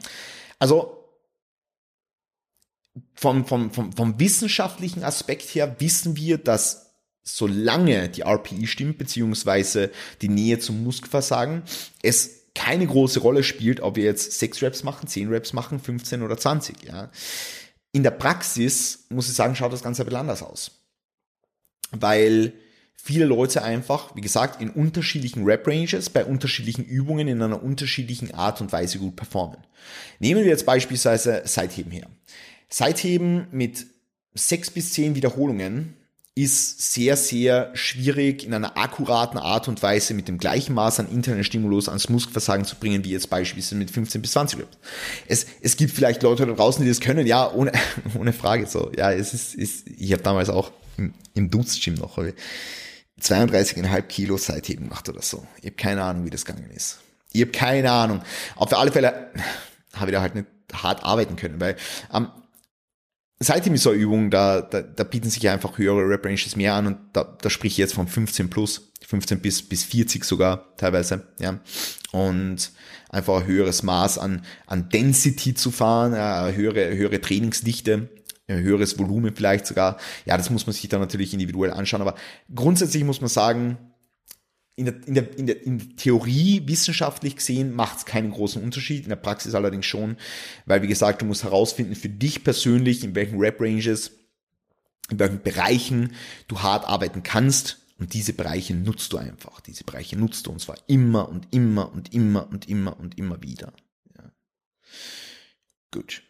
also 0.64 1.10
vom, 3.12 3.44
vom, 3.44 3.70
vom, 3.70 3.92
vom 3.92 4.18
wissenschaftlichen 4.18 5.04
Aspekt 5.04 5.54
her 5.54 5.76
wissen 5.78 6.16
wir, 6.16 6.38
dass 6.38 6.94
solange 7.22 8.08
die 8.08 8.22
RPI 8.22 8.66
stimmt, 8.66 8.96
beziehungsweise 8.96 9.90
die 10.22 10.30
Nähe 10.30 10.58
zum 10.60 10.82
Muskelversagen, 10.82 11.64
es 12.02 12.46
keine 12.54 12.86
große 12.86 13.20
Rolle 13.20 13.44
spielt, 13.44 13.82
ob 13.82 13.96
wir 13.96 14.04
jetzt 14.04 14.38
6 14.38 14.62
Reps 14.62 14.84
machen, 14.84 15.06
10 15.06 15.28
Reps 15.28 15.52
machen, 15.52 15.80
15 15.80 16.22
oder 16.22 16.38
20. 16.38 16.82
Ja. 16.84 17.10
In 17.92 18.02
der 18.02 18.12
Praxis, 18.12 19.04
muss 19.10 19.28
ich 19.28 19.34
sagen, 19.34 19.56
schaut 19.56 19.72
das 19.74 19.82
Ganze 19.82 20.00
ein 20.00 20.06
bisschen 20.06 20.20
anders 20.20 20.42
aus. 20.42 20.80
Weil 21.90 22.54
viele 22.96 23.24
Leute 23.26 23.62
einfach, 23.62 24.16
wie 24.16 24.20
gesagt, 24.20 24.60
in 24.60 24.70
unterschiedlichen 24.70 25.44
Rep-Ranges, 25.44 26.10
bei 26.10 26.24
unterschiedlichen 26.24 26.84
Übungen 26.84 27.28
in 27.28 27.42
einer 27.42 27.62
unterschiedlichen 27.62 28.32
Art 28.32 28.60
und 28.60 28.72
Weise 28.72 28.98
gut 28.98 29.16
performen. 29.16 29.58
Nehmen 30.18 30.42
wir 30.42 30.48
jetzt 30.48 30.66
beispielsweise 30.66 31.42
Seitheben 31.44 31.92
her. 31.92 32.08
Seitheben 32.68 33.46
mit 33.52 33.86
6 34.34 34.70
bis 34.70 34.92
10 34.94 35.14
Wiederholungen 35.14 35.94
ist 36.36 36.92
sehr, 36.92 37.16
sehr 37.16 37.70
schwierig 37.74 38.44
in 38.44 38.52
einer 38.54 38.76
akkuraten 38.76 39.38
Art 39.38 39.68
und 39.68 39.80
Weise 39.84 40.14
mit 40.14 40.26
dem 40.26 40.38
gleichen 40.38 40.74
Maß 40.74 40.98
an 40.98 41.08
internen 41.08 41.44
Stimulus 41.44 41.88
ans 41.88 42.08
Muskelversagen 42.08 42.64
zu 42.64 42.74
bringen, 42.74 43.04
wie 43.04 43.10
jetzt 43.10 43.30
beispielsweise 43.30 43.76
mit 43.76 43.90
15 43.92 44.20
bis 44.20 44.32
20 44.32 44.58
Reps. 44.58 44.76
Es, 45.28 45.46
es 45.60 45.76
gibt 45.76 45.92
vielleicht 45.92 46.24
Leute 46.24 46.44
da 46.44 46.52
draußen, 46.52 46.82
die 46.82 46.88
das 46.88 47.00
können, 47.00 47.26
ja, 47.26 47.52
ohne, 47.52 47.70
ohne 48.18 48.32
Frage 48.32 48.66
so. 48.66 48.90
Ja, 48.96 49.12
es 49.12 49.32
ist, 49.32 49.54
ist 49.54 49.86
ich 49.96 50.12
habe 50.12 50.24
damals 50.24 50.48
auch 50.48 50.72
im, 50.96 51.14
im 51.34 51.50
Dutzgym 51.50 51.94
noch 51.94 52.18
32,5 53.20 54.02
Kilo 54.02 54.36
Seitheben 54.36 54.88
gemacht 54.88 55.08
oder 55.08 55.22
so. 55.22 55.46
Ich 55.58 55.66
habe 55.66 55.76
keine 55.76 56.02
Ahnung, 56.02 56.24
wie 56.24 56.30
das 56.30 56.44
gegangen 56.44 56.70
ist. 56.70 57.00
Ich 57.32 57.40
habe 57.40 57.52
keine 57.52 57.90
Ahnung. 57.90 58.22
Auf 58.56 58.72
alle 58.76 58.92
Fälle 58.92 59.30
habe 59.94 60.10
ich 60.10 60.14
da 60.14 60.20
halt 60.20 60.34
nicht 60.34 60.46
hart 60.72 61.04
arbeiten 61.04 61.36
können, 61.36 61.60
weil 61.60 61.76
ähm, 62.12 62.28
seitdem 63.38 63.74
ist 63.74 63.82
so 63.82 63.90
eine 63.90 63.98
Übung, 63.98 64.30
da, 64.30 64.60
da, 64.60 64.82
da 64.82 65.04
bieten 65.04 65.30
sich 65.30 65.48
einfach 65.48 65.78
höhere 65.78 66.08
Rep 66.08 66.24
Ranges 66.24 66.56
mehr 66.56 66.74
an 66.74 66.86
und 66.86 66.98
da, 67.12 67.36
da 67.40 67.50
sprich 67.50 67.72
ich 67.72 67.78
jetzt 67.78 67.94
von 67.94 68.08
15 68.08 68.50
plus, 68.50 68.92
15 69.06 69.40
bis, 69.40 69.62
bis 69.62 69.84
40 69.84 70.24
sogar 70.24 70.76
teilweise, 70.76 71.28
ja. 71.38 71.60
Und 72.12 72.70
einfach 73.08 73.40
ein 73.40 73.46
höheres 73.46 73.82
Maß 73.82 74.18
an, 74.18 74.44
an 74.66 74.88
Density 74.88 75.54
zu 75.54 75.70
fahren, 75.70 76.14
eine 76.14 76.54
höhere, 76.54 76.96
höhere 76.96 77.20
Trainingsdichte, 77.20 78.08
ein 78.46 78.62
höheres 78.62 78.98
Volumen 78.98 79.34
vielleicht 79.34 79.66
sogar. 79.66 79.98
Ja, 80.26 80.36
das 80.36 80.50
muss 80.50 80.66
man 80.66 80.74
sich 80.74 80.88
dann 80.88 81.00
natürlich 81.00 81.32
individuell 81.32 81.70
anschauen, 81.70 82.02
aber 82.02 82.14
grundsätzlich 82.54 83.04
muss 83.04 83.20
man 83.20 83.30
sagen, 83.30 83.78
in 84.76 84.86
der, 84.86 85.06
in, 85.06 85.14
der, 85.14 85.38
in, 85.38 85.46
der, 85.46 85.62
in 85.62 85.78
der 85.78 85.96
Theorie 85.96 86.62
wissenschaftlich 86.66 87.36
gesehen 87.36 87.74
macht 87.74 87.98
es 87.98 88.04
keinen 88.06 88.32
großen 88.32 88.62
Unterschied, 88.62 89.04
in 89.04 89.08
der 89.08 89.16
Praxis 89.16 89.54
allerdings 89.54 89.86
schon, 89.86 90.16
weil 90.66 90.82
wie 90.82 90.88
gesagt, 90.88 91.22
du 91.22 91.26
musst 91.26 91.44
herausfinden 91.44 91.94
für 91.94 92.08
dich 92.08 92.42
persönlich, 92.42 93.04
in 93.04 93.14
welchen 93.14 93.38
Rap-Ranges, 93.38 94.10
in 95.10 95.18
welchen 95.18 95.42
Bereichen 95.42 96.14
du 96.48 96.60
hart 96.60 96.86
arbeiten 96.86 97.22
kannst 97.22 97.78
und 97.98 98.14
diese 98.14 98.32
Bereiche 98.32 98.74
nutzt 98.74 99.12
du 99.12 99.18
einfach. 99.18 99.60
Diese 99.60 99.84
Bereiche 99.84 100.18
nutzt 100.18 100.46
du 100.46 100.50
und 100.50 100.60
zwar 100.60 100.76
immer 100.88 101.28
und 101.28 101.46
immer 101.52 101.92
und 101.92 102.12
immer 102.12 102.48
und 102.50 102.68
immer 102.68 102.98
und 102.98 103.16
immer 103.16 103.40
wieder. 103.42 103.72
Ja. 104.16 104.32
Gut. 105.92 106.22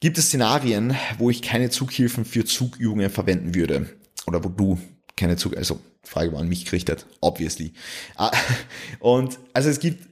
Gibt 0.00 0.18
es 0.18 0.26
Szenarien, 0.26 0.94
wo 1.18 1.30
ich 1.30 1.42
keine 1.42 1.70
Zughilfen 1.70 2.24
für 2.24 2.44
Zugübungen 2.44 3.10
verwenden 3.10 3.54
würde? 3.54 3.88
Oder 4.26 4.44
wo 4.44 4.48
du 4.48 4.78
keine 5.16 5.36
Zug, 5.36 5.56
also 5.56 5.80
Frage 6.02 6.32
war 6.32 6.40
an 6.40 6.48
mich 6.48 6.66
gerichtet, 6.66 7.06
obviously. 7.20 7.72
Ah, 8.16 8.30
und 9.00 9.38
also 9.52 9.70
es 9.70 9.80
gibt 9.80 10.06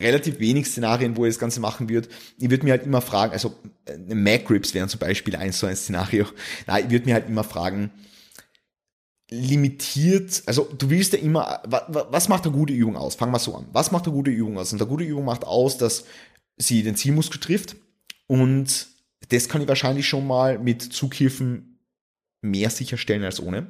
relativ 0.00 0.38
wenig 0.38 0.66
Szenarien, 0.66 1.16
wo 1.16 1.24
ich 1.24 1.34
das 1.34 1.38
Ganze 1.38 1.60
machen 1.60 1.88
würde. 1.88 2.08
Ich 2.38 2.50
würde 2.50 2.64
mir 2.64 2.72
halt 2.72 2.84
immer 2.84 3.00
fragen, 3.00 3.32
also 3.32 3.54
äh, 3.86 4.14
Mac 4.14 4.44
Grips 4.46 4.74
wären 4.74 4.88
zum 4.88 5.00
Beispiel 5.00 5.36
eins 5.36 5.58
so 5.58 5.66
ein 5.66 5.76
Szenario. 5.76 6.26
Nein, 6.66 6.84
ich 6.86 6.90
würde 6.90 7.06
mir 7.06 7.14
halt 7.14 7.28
immer 7.28 7.44
fragen, 7.44 7.90
limitiert, 9.30 10.42
also 10.44 10.68
du 10.76 10.90
willst 10.90 11.14
ja 11.14 11.18
immer, 11.18 11.62
was 11.66 12.28
macht 12.28 12.44
eine 12.44 12.52
gute 12.52 12.74
Übung 12.74 12.96
aus? 12.96 13.14
Fangen 13.14 13.32
wir 13.32 13.38
so 13.38 13.54
an. 13.54 13.66
Was 13.72 13.90
macht 13.90 14.04
eine 14.04 14.14
gute 14.14 14.30
Übung 14.30 14.58
aus? 14.58 14.72
Und 14.72 14.80
eine 14.80 14.88
gute 14.88 15.04
Übung 15.04 15.24
macht 15.24 15.44
aus, 15.44 15.78
dass 15.78 16.04
sie 16.58 16.82
den 16.82 16.96
Zielmuskel 16.96 17.40
trifft 17.40 17.76
und 18.26 18.88
das 19.32 19.48
kann 19.48 19.62
ich 19.62 19.68
wahrscheinlich 19.68 20.06
schon 20.06 20.26
mal 20.26 20.58
mit 20.58 20.82
Zughilfen 20.82 21.78
mehr 22.40 22.70
sicherstellen 22.70 23.24
als 23.24 23.40
ohne 23.40 23.68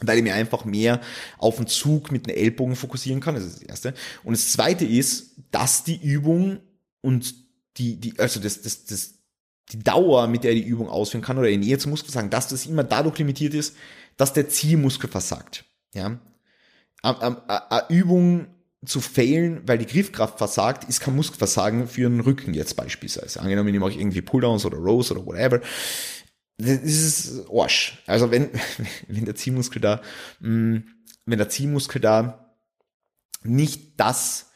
weil 0.00 0.18
ich 0.18 0.24
mir 0.24 0.34
einfach 0.34 0.64
mehr 0.64 1.00
auf 1.38 1.56
den 1.56 1.66
Zug 1.66 2.12
mit 2.12 2.26
den 2.26 2.36
Ellbogen 2.36 2.76
fokussieren 2.76 3.20
kann. 3.20 3.34
Das 3.34 3.44
ist 3.44 3.56
das 3.56 3.62
Erste. 3.62 3.94
Und 4.24 4.34
das 4.34 4.52
Zweite 4.52 4.84
ist, 4.84 5.36
dass 5.50 5.84
die 5.84 5.96
Übung 5.96 6.60
und 7.00 7.34
die, 7.78 7.96
die, 7.96 8.18
also 8.18 8.40
das, 8.40 8.62
das, 8.62 8.84
das, 8.84 9.14
die 9.72 9.78
Dauer, 9.78 10.26
mit 10.26 10.44
der 10.44 10.54
die 10.54 10.64
Übung 10.64 10.88
ausführen 10.88 11.22
kann 11.24 11.38
oder 11.38 11.48
in 11.48 11.60
Nähe 11.60 11.78
zum 11.78 11.90
Muskelversagen, 11.90 12.30
dass 12.30 12.48
das 12.48 12.66
immer 12.66 12.84
dadurch 12.84 13.18
limitiert 13.18 13.54
ist, 13.54 13.74
dass 14.16 14.32
der 14.32 14.48
Zielmuskel 14.48 15.10
versagt. 15.10 15.64
Ja. 15.94 16.18
Eine 17.02 17.84
Übung 17.88 18.48
zu 18.86 19.00
failen, 19.00 19.62
weil 19.66 19.78
die 19.78 19.86
Griffkraft 19.86 20.38
versagt, 20.38 20.84
ist 20.84 21.00
kein 21.00 21.16
Muskelversagen 21.16 21.88
für 21.88 22.08
den 22.08 22.20
Rücken 22.20 22.54
jetzt 22.54 22.76
beispielsweise. 22.76 23.40
Angenommen, 23.40 23.74
ich 23.74 23.80
mache 23.80 23.92
irgendwie 23.92 24.22
Pulldowns 24.22 24.64
oder 24.64 24.78
Rows 24.78 25.10
oder 25.10 25.26
whatever 25.26 25.60
das 26.58 26.82
ist 26.82 27.50
Arsch. 27.50 28.02
Also 28.06 28.30
wenn, 28.30 28.50
wenn 29.08 29.24
der 29.24 29.34
Ziehmuskel 29.34 29.80
da, 29.80 30.00
mm, 30.40 30.78
wenn 31.26 31.38
der 31.38 31.48
Ziehmuskel 31.48 32.00
da 32.00 32.54
nicht 33.42 34.00
das, 34.00 34.50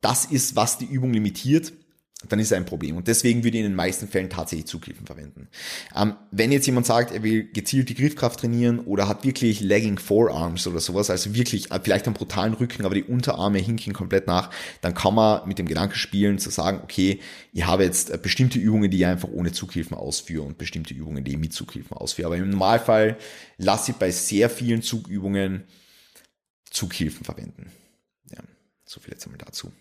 das 0.00 0.26
ist, 0.26 0.56
was 0.56 0.78
die 0.78 0.86
Übung 0.86 1.12
limitiert, 1.12 1.72
dann 2.28 2.38
ist 2.38 2.48
es 2.48 2.52
ein 2.52 2.64
Problem. 2.64 2.96
Und 2.96 3.08
deswegen 3.08 3.44
würde 3.44 3.58
ich 3.58 3.64
in 3.64 3.70
den 3.70 3.76
meisten 3.76 4.08
Fällen 4.08 4.30
tatsächlich 4.30 4.66
Zugriffen 4.66 5.06
verwenden. 5.06 5.48
Ähm, 5.94 6.14
wenn 6.30 6.52
jetzt 6.52 6.66
jemand 6.66 6.86
sagt, 6.86 7.12
er 7.12 7.22
will 7.22 7.50
gezielt 7.52 7.88
die 7.88 7.94
Griffkraft 7.94 8.40
trainieren 8.40 8.80
oder 8.80 9.08
hat 9.08 9.24
wirklich 9.24 9.60
Lagging 9.60 9.98
Forearms 9.98 10.66
oder 10.66 10.80
sowas, 10.80 11.10
also 11.10 11.34
wirklich 11.34 11.70
äh, 11.70 11.80
vielleicht 11.82 12.06
einen 12.06 12.14
brutalen 12.14 12.54
Rücken, 12.54 12.84
aber 12.84 12.94
die 12.94 13.04
Unterarme 13.04 13.58
hinken 13.58 13.92
komplett 13.92 14.26
nach, 14.26 14.50
dann 14.80 14.94
kann 14.94 15.14
man 15.14 15.46
mit 15.48 15.58
dem 15.58 15.66
Gedanken 15.66 15.96
spielen, 15.96 16.38
zu 16.38 16.50
sagen, 16.50 16.80
okay, 16.82 17.20
ich 17.52 17.66
habe 17.66 17.84
jetzt 17.84 18.10
äh, 18.10 18.18
bestimmte 18.18 18.58
Übungen, 18.58 18.90
die 18.90 18.98
ich 18.98 19.06
einfach 19.06 19.28
ohne 19.28 19.52
Zughilfen 19.52 19.96
ausführe 19.96 20.44
und 20.44 20.58
bestimmte 20.58 20.94
Übungen, 20.94 21.24
die 21.24 21.32
ich 21.32 21.38
mit 21.38 21.52
Zughilfen 21.52 21.96
ausführe. 21.96 22.26
Aber 22.26 22.36
im 22.36 22.50
Normalfall 22.50 23.16
lasse 23.58 23.92
ich 23.92 23.96
bei 23.96 24.10
sehr 24.10 24.50
vielen 24.50 24.82
Zugübungen 24.82 25.64
Zughilfen 26.70 27.24
verwenden. 27.24 27.70
Ja, 28.30 28.42
so 28.84 29.00
viel 29.00 29.12
jetzt 29.12 29.24
einmal 29.26 29.38
dazu. 29.38 29.72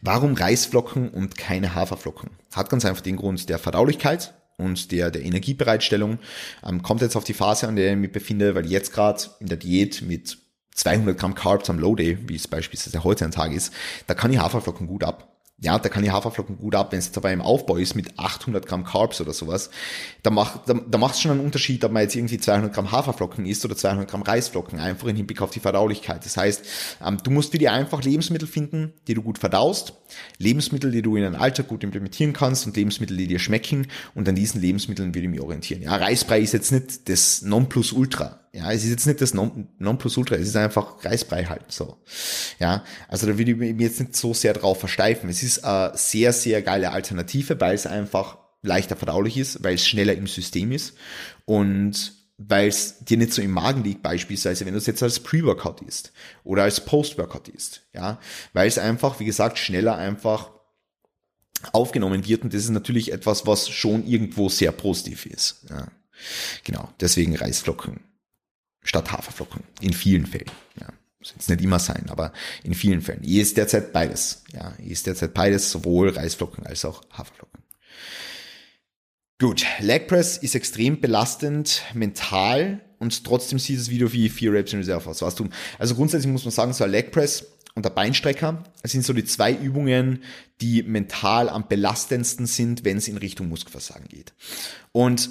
Warum 0.00 0.34
Reisflocken 0.34 1.10
und 1.10 1.36
keine 1.36 1.74
Haferflocken? 1.74 2.30
Hat 2.52 2.70
ganz 2.70 2.84
einfach 2.84 3.02
den 3.02 3.16
Grund 3.16 3.48
der 3.48 3.58
Verdaulichkeit 3.58 4.34
und 4.56 4.92
der, 4.92 5.10
der 5.10 5.22
Energiebereitstellung. 5.22 6.18
Ähm, 6.66 6.82
kommt 6.82 7.02
jetzt 7.02 7.16
auf 7.16 7.24
die 7.24 7.34
Phase, 7.34 7.68
an 7.68 7.76
der 7.76 7.92
ich 7.92 7.98
mich 7.98 8.12
befinde, 8.12 8.54
weil 8.54 8.66
jetzt 8.66 8.92
gerade 8.92 9.22
in 9.40 9.46
der 9.46 9.56
Diät 9.56 10.02
mit 10.02 10.38
200 10.74 11.18
Gramm 11.18 11.34
Carbs 11.34 11.68
am 11.68 11.78
Low 11.78 11.94
Day, 11.94 12.18
wie 12.26 12.36
es 12.36 12.48
beispielsweise 12.48 13.04
heute 13.04 13.24
ein 13.24 13.32
Tag 13.32 13.52
ist, 13.52 13.72
da 14.06 14.14
kann 14.14 14.32
ich 14.32 14.38
Haferflocken 14.38 14.86
gut 14.86 15.04
ab 15.04 15.29
ja, 15.62 15.78
da 15.78 15.90
kann 15.90 16.02
die 16.02 16.10
Haferflocken 16.10 16.56
gut 16.56 16.74
ab, 16.74 16.92
wenn 16.92 16.98
es 16.98 17.12
dabei 17.12 17.34
im 17.34 17.42
Aufbau 17.42 17.76
ist 17.76 17.94
mit 17.94 18.18
800 18.18 18.66
Gramm 18.66 18.84
Carbs 18.84 19.20
oder 19.20 19.34
sowas, 19.34 19.70
da 20.22 20.30
macht 20.30 20.68
da, 20.68 20.74
da 20.74 20.98
macht 20.98 21.14
es 21.14 21.20
schon 21.20 21.32
einen 21.32 21.40
Unterschied, 21.40 21.84
ob 21.84 21.92
man 21.92 22.02
jetzt 22.02 22.16
irgendwie 22.16 22.38
200 22.38 22.72
Gramm 22.72 22.90
Haferflocken 22.90 23.44
isst 23.44 23.64
oder 23.66 23.76
200 23.76 24.10
Gramm 24.10 24.22
Reisflocken, 24.22 24.80
einfach 24.80 25.06
im 25.06 25.16
Hinblick 25.16 25.42
auf 25.42 25.50
die 25.50 25.60
Verdaulichkeit. 25.60 26.24
Das 26.24 26.38
heißt, 26.38 26.64
ähm, 27.06 27.18
du 27.22 27.30
musst 27.30 27.52
für 27.52 27.58
dir 27.58 27.72
einfach 27.72 28.02
Lebensmittel 28.02 28.48
finden, 28.48 28.94
die 29.06 29.14
du 29.14 29.22
gut 29.22 29.38
verdaust, 29.38 29.92
Lebensmittel, 30.38 30.90
die 30.90 31.02
du 31.02 31.16
in 31.16 31.24
deinen 31.24 31.36
Alltag 31.36 31.68
gut 31.68 31.84
implementieren 31.84 32.32
kannst 32.32 32.66
und 32.66 32.76
Lebensmittel, 32.76 33.16
die 33.16 33.26
dir 33.26 33.38
schmecken 33.38 33.88
und 34.14 34.26
an 34.28 34.34
diesen 34.34 34.62
Lebensmitteln 34.62 35.14
würde 35.14 35.26
ich 35.26 35.30
mich 35.30 35.40
orientieren. 35.40 35.82
Ja, 35.82 35.96
Reisbrei 35.96 36.40
ist 36.40 36.52
jetzt 36.52 36.72
nicht 36.72 37.08
das 37.08 37.42
Nonplusultra. 37.42 38.39
Ja, 38.52 38.72
es 38.72 38.82
ist 38.82 38.90
jetzt 38.90 39.06
nicht 39.06 39.20
das 39.20 39.32
non 39.32 39.68
Nonplusultra, 39.78 40.34
es 40.34 40.48
ist 40.48 40.56
einfach 40.56 41.04
Reisbrei 41.04 41.44
halt 41.44 41.70
so. 41.70 41.98
Ja, 42.58 42.84
also 43.06 43.28
da 43.28 43.38
würde 43.38 43.52
ich 43.52 43.56
mich 43.56 43.78
jetzt 43.78 44.00
nicht 44.00 44.16
so 44.16 44.34
sehr 44.34 44.54
drauf 44.54 44.80
versteifen. 44.80 45.30
Es 45.30 45.44
ist 45.44 45.64
eine 45.64 45.96
sehr, 45.96 46.32
sehr 46.32 46.60
geile 46.60 46.90
Alternative, 46.90 47.60
weil 47.60 47.74
es 47.74 47.86
einfach 47.86 48.38
leichter 48.62 48.96
verdaulich 48.96 49.36
ist, 49.36 49.62
weil 49.62 49.74
es 49.76 49.86
schneller 49.86 50.14
im 50.14 50.26
System 50.26 50.72
ist 50.72 50.94
und 51.44 52.12
weil 52.38 52.68
es 52.68 52.98
dir 53.04 53.18
nicht 53.18 53.32
so 53.32 53.40
im 53.40 53.52
Magen 53.52 53.84
liegt, 53.84 54.02
beispielsweise, 54.02 54.66
wenn 54.66 54.72
du 54.72 54.78
es 54.78 54.86
jetzt 54.86 55.02
als 55.02 55.20
Pre-Workout 55.20 55.82
isst 55.82 56.12
oder 56.42 56.64
als 56.64 56.84
Post-Workout 56.84 57.48
isst, 57.48 57.82
ja, 57.94 58.18
weil 58.52 58.66
es 58.66 58.78
einfach, 58.78 59.20
wie 59.20 59.26
gesagt, 59.26 59.58
schneller 59.58 59.96
einfach 59.96 60.50
aufgenommen 61.72 62.26
wird 62.26 62.42
und 62.42 62.52
das 62.52 62.64
ist 62.64 62.70
natürlich 62.70 63.12
etwas, 63.12 63.46
was 63.46 63.68
schon 63.68 64.06
irgendwo 64.06 64.48
sehr 64.48 64.72
positiv 64.72 65.26
ist, 65.26 65.66
ja. 65.70 65.86
Genau, 66.64 66.90
deswegen 67.00 67.34
Reisflocken 67.36 68.00
statt 68.82 69.12
Haferflocken. 69.12 69.62
In 69.80 69.92
vielen 69.92 70.26
Fällen. 70.26 70.50
Ja. 70.78 70.88
Muss 71.18 71.32
jetzt 71.32 71.50
nicht 71.50 71.60
immer 71.60 71.78
sein, 71.78 72.06
aber 72.08 72.32
in 72.62 72.74
vielen 72.74 73.02
Fällen. 73.02 73.22
Ihr 73.22 73.42
ist 73.42 73.58
derzeit 73.58 73.92
beides. 73.92 74.42
Ja, 74.54 74.72
ihr 74.82 74.92
ist 74.92 75.06
derzeit 75.06 75.34
beides, 75.34 75.70
sowohl 75.70 76.08
Reisflocken 76.08 76.64
als 76.66 76.86
auch 76.86 77.02
Haferflocken. 77.10 77.62
Gut, 79.38 79.64
Leg 79.80 80.08
Press 80.08 80.38
ist 80.38 80.54
extrem 80.54 81.00
belastend 81.00 81.82
mental 81.94 82.80
und 82.98 83.24
trotzdem 83.24 83.58
sieht 83.58 83.78
das 83.78 83.90
Video 83.90 84.12
wie 84.12 84.28
vier 84.28 84.52
Reps 84.52 84.72
in 84.72 84.80
Reserve 84.80 85.08
aus. 85.08 85.22
Was 85.22 85.34
du, 85.34 85.48
also 85.78 85.94
grundsätzlich 85.94 86.30
muss 86.30 86.44
man 86.44 86.52
sagen, 86.52 86.72
so 86.72 86.84
ein 86.84 86.90
Leg 86.90 87.10
Press 87.10 87.46
und 87.74 87.84
der 87.84 87.90
Beinstrecker 87.90 88.64
sind 88.84 89.04
so 89.04 89.12
die 89.12 89.24
zwei 89.24 89.52
Übungen, 89.52 90.22
die 90.60 90.82
mental 90.82 91.48
am 91.48 91.68
belastendsten 91.68 92.46
sind, 92.46 92.84
wenn 92.84 92.98
es 92.98 93.08
in 93.08 93.16
Richtung 93.16 93.48
Muskelversagen 93.48 94.08
geht. 94.08 94.34
Und 94.92 95.30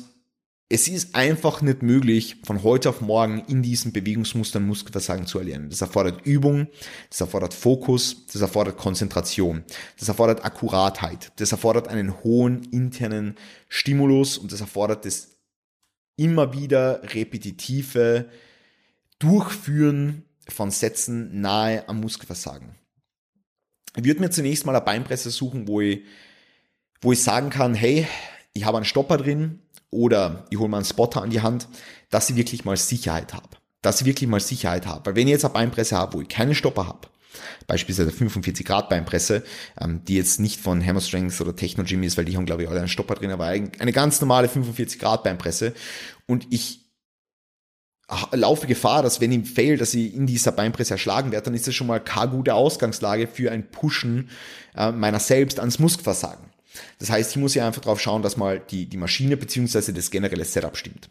es 0.72 0.88
ist 0.88 1.16
einfach 1.16 1.64
nicht 1.64 1.82
möglich, 1.82 2.38
von 2.44 2.62
heute 2.62 2.90
auf 2.90 3.02
morgen 3.02 3.44
in 3.48 3.64
diesen 3.64 3.92
Bewegungsmustern 3.92 4.66
Muskelversagen 4.66 5.26
zu 5.26 5.40
erlernen. 5.40 5.72
Das 5.72 5.82
erfordert 5.82 6.24
Übung, 6.28 6.68
das 7.10 7.22
erfordert 7.22 7.56
Fokus, 7.56 8.28
das 8.28 8.44
erfordert 8.44 8.78
Konzentration, 8.78 9.64
das 9.98 10.08
erfordert 10.08 10.46
Akkuratheit, 10.46 11.32
das 11.38 11.52
erfordert 11.52 11.88
einen 11.88 12.24
hohen 12.24 12.62
internen 12.66 13.36
Stimulus 13.68 14.38
und 14.38 14.52
das 14.52 14.62
erfordert 14.62 15.06
das 15.06 15.30
immer 16.18 16.54
wieder 16.54 17.02
repetitive 17.16 18.30
Durchführen 19.18 20.24
von 20.48 20.70
Sätzen 20.70 21.42
nahe 21.42 21.90
am 21.90 22.00
Muskelversagen. 22.00 22.76
Ich 23.96 24.04
würde 24.04 24.20
mir 24.20 24.30
zunächst 24.30 24.68
mal 24.68 24.76
eine 24.76 24.86
Beinpresse 24.86 25.32
suchen, 25.32 25.68
wo 25.68 25.82
ich, 25.82 26.04
wo 27.02 27.12
ich 27.12 27.24
sagen 27.24 27.50
kann, 27.50 27.74
hey, 27.74 28.06
ich 28.54 28.66
habe 28.66 28.78
einen 28.78 28.86
Stopper 28.86 29.18
drin, 29.18 29.62
oder 29.92 30.46
ich 30.50 30.60
hole 30.60 30.70
mal 30.70 30.78
einen 30.78 30.86
Spotter 30.86 31.22
an 31.22 31.30
die 31.30 31.42
Hand, 31.42 31.68
dass 32.10 32.30
ich 32.30 32.36
wirklich 32.36 32.66
mal 32.66 32.78
Sicherheit 32.78 33.34
habe. 33.34 33.50
Dass 33.82 34.02
ich 34.02 34.08
wirklich 34.08 34.30
mal 34.30 34.40
Sicherheit 34.40 34.86
habe. 34.86 35.06
Weil 35.06 35.16
wenn 35.16 35.28
ich 35.28 35.32
jetzt 35.32 35.46
eine 35.46 35.54
Beinpresse 35.54 35.98
habe, 35.98 36.14
wo 36.14 36.22
ich 36.22 36.28
keinen 36.28 36.54
Stopper 36.54 36.88
habe, 36.88 37.08
beispielsweise 37.68 38.12
45 38.12 38.66
Grad 38.66 38.90
Beinpresse, 38.90 39.44
ähm, 39.80 40.04
die 40.06 40.16
jetzt 40.16 40.40
nicht 40.40 40.60
von 40.60 40.86
Hammer 40.86 41.02
Strength 41.02 41.40
oder 41.42 41.56
Techno 41.56 41.84
Gym 41.84 42.04
ist, 42.04 42.18
weil 42.18 42.26
die 42.26 42.36
haben 42.36 42.46
glaube 42.46 42.64
ich 42.64 42.70
alle 42.70 42.80
einen 42.80 42.88
Stopper 42.88 43.16
drin, 43.16 43.32
aber 43.32 43.46
eine 43.46 43.92
ganz 43.92 44.20
normale 44.20 44.50
45 44.50 45.00
Grad 45.00 45.24
Beinpresse 45.24 45.74
und 46.26 46.48
ich 46.50 46.90
laufe 48.32 48.66
Gefahr, 48.66 49.04
dass 49.04 49.22
wenn 49.22 49.32
ich 49.32 49.50
fail, 49.50 49.78
dass 49.78 49.94
ich 49.94 50.16
in 50.16 50.26
dieser 50.26 50.52
Beinpresse 50.52 50.96
erschlagen 50.96 51.32
werde, 51.32 51.46
dann 51.46 51.54
ist 51.54 51.68
das 51.68 51.76
schon 51.76 51.88
mal 51.88 52.00
keine 52.00 52.32
gute 52.32 52.56
Ausgangslage 52.56 53.28
für 53.28 53.52
ein 53.52 53.70
Pushen 53.70 54.30
äh, 54.76 54.92
meiner 54.92 55.20
selbst 55.20 55.60
ans 55.60 55.78
Muskelversagen. 55.78 56.49
Das 57.00 57.10
heißt, 57.10 57.32
ich 57.32 57.38
muss 57.38 57.56
ja 57.56 57.66
einfach 57.66 57.82
drauf 57.82 58.00
schauen, 58.00 58.22
dass 58.22 58.38
mal 58.38 58.60
die, 58.60 58.86
die 58.86 58.98
Maschine 58.98 59.38
beziehungsweise 59.38 59.94
das 59.94 60.12
generelle 60.12 60.46
Setup 60.46 60.78
stimmt. 60.78 61.10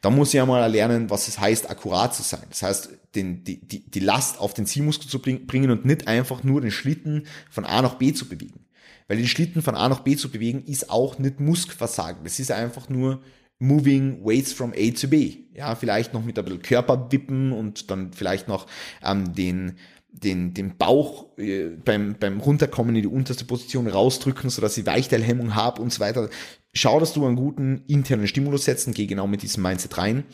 Da 0.00 0.10
muss 0.10 0.28
ich 0.28 0.34
ja 0.34 0.46
mal 0.46 0.66
lernen, 0.70 1.10
was 1.10 1.28
es 1.28 1.38
heißt, 1.38 1.70
akkurat 1.70 2.14
zu 2.14 2.22
sein. 2.22 2.44
Das 2.50 2.62
heißt, 2.62 2.90
den, 3.14 3.44
die, 3.44 3.60
die, 3.60 3.88
die 3.90 4.00
Last 4.00 4.38
auf 4.38 4.54
den 4.54 4.66
Zielmuskel 4.66 5.08
zu 5.08 5.20
bringen 5.20 5.70
und 5.70 5.84
nicht 5.84 6.06
einfach 6.08 6.42
nur 6.44 6.60
den 6.60 6.70
Schlitten 6.70 7.26
von 7.50 7.64
A 7.64 7.82
nach 7.82 7.94
B 7.94 8.12
zu 8.12 8.28
bewegen. 8.28 8.60
Weil 9.06 9.16
den 9.16 9.28
Schlitten 9.28 9.62
von 9.62 9.74
A 9.74 9.88
nach 9.88 10.00
B 10.00 10.16
zu 10.16 10.30
bewegen, 10.30 10.64
ist 10.64 10.90
auch 10.90 11.18
nicht 11.18 11.40
Muskelversagen. 11.40 12.24
Das 12.24 12.38
ist 12.38 12.50
einfach 12.50 12.88
nur 12.90 13.22
moving 13.58 14.24
weights 14.24 14.52
from 14.52 14.72
A 14.76 14.90
to 14.90 15.08
B. 15.08 15.38
Ja, 15.54 15.74
vielleicht 15.74 16.14
noch 16.14 16.24
mit 16.24 16.38
ein 16.38 16.44
bisschen 16.44 16.62
Körper 16.62 17.10
wippen 17.10 17.52
und 17.52 17.90
dann 17.90 18.12
vielleicht 18.12 18.46
noch 18.46 18.66
ähm, 19.02 19.34
den 19.34 19.78
den, 20.10 20.54
den 20.54 20.76
Bauch 20.76 21.26
äh, 21.38 21.68
beim, 21.84 22.16
beim 22.18 22.40
Runterkommen 22.40 22.96
in 22.96 23.02
die 23.02 23.08
unterste 23.08 23.44
Position 23.44 23.86
rausdrücken, 23.86 24.50
sodass 24.50 24.76
ich 24.78 24.86
Weichteilhemmung 24.86 25.54
habe 25.54 25.82
und 25.82 25.92
so 25.92 26.00
weiter. 26.00 26.28
Schau, 26.72 27.00
dass 27.00 27.12
du 27.12 27.26
einen 27.26 27.36
guten 27.36 27.84
internen 27.86 28.26
Stimulus 28.26 28.64
setzt 28.64 28.86
und 28.86 28.94
geh 28.94 29.06
genau 29.06 29.26
mit 29.26 29.42
diesem 29.42 29.62
Mindset 29.62 29.98
rein. 29.98 30.24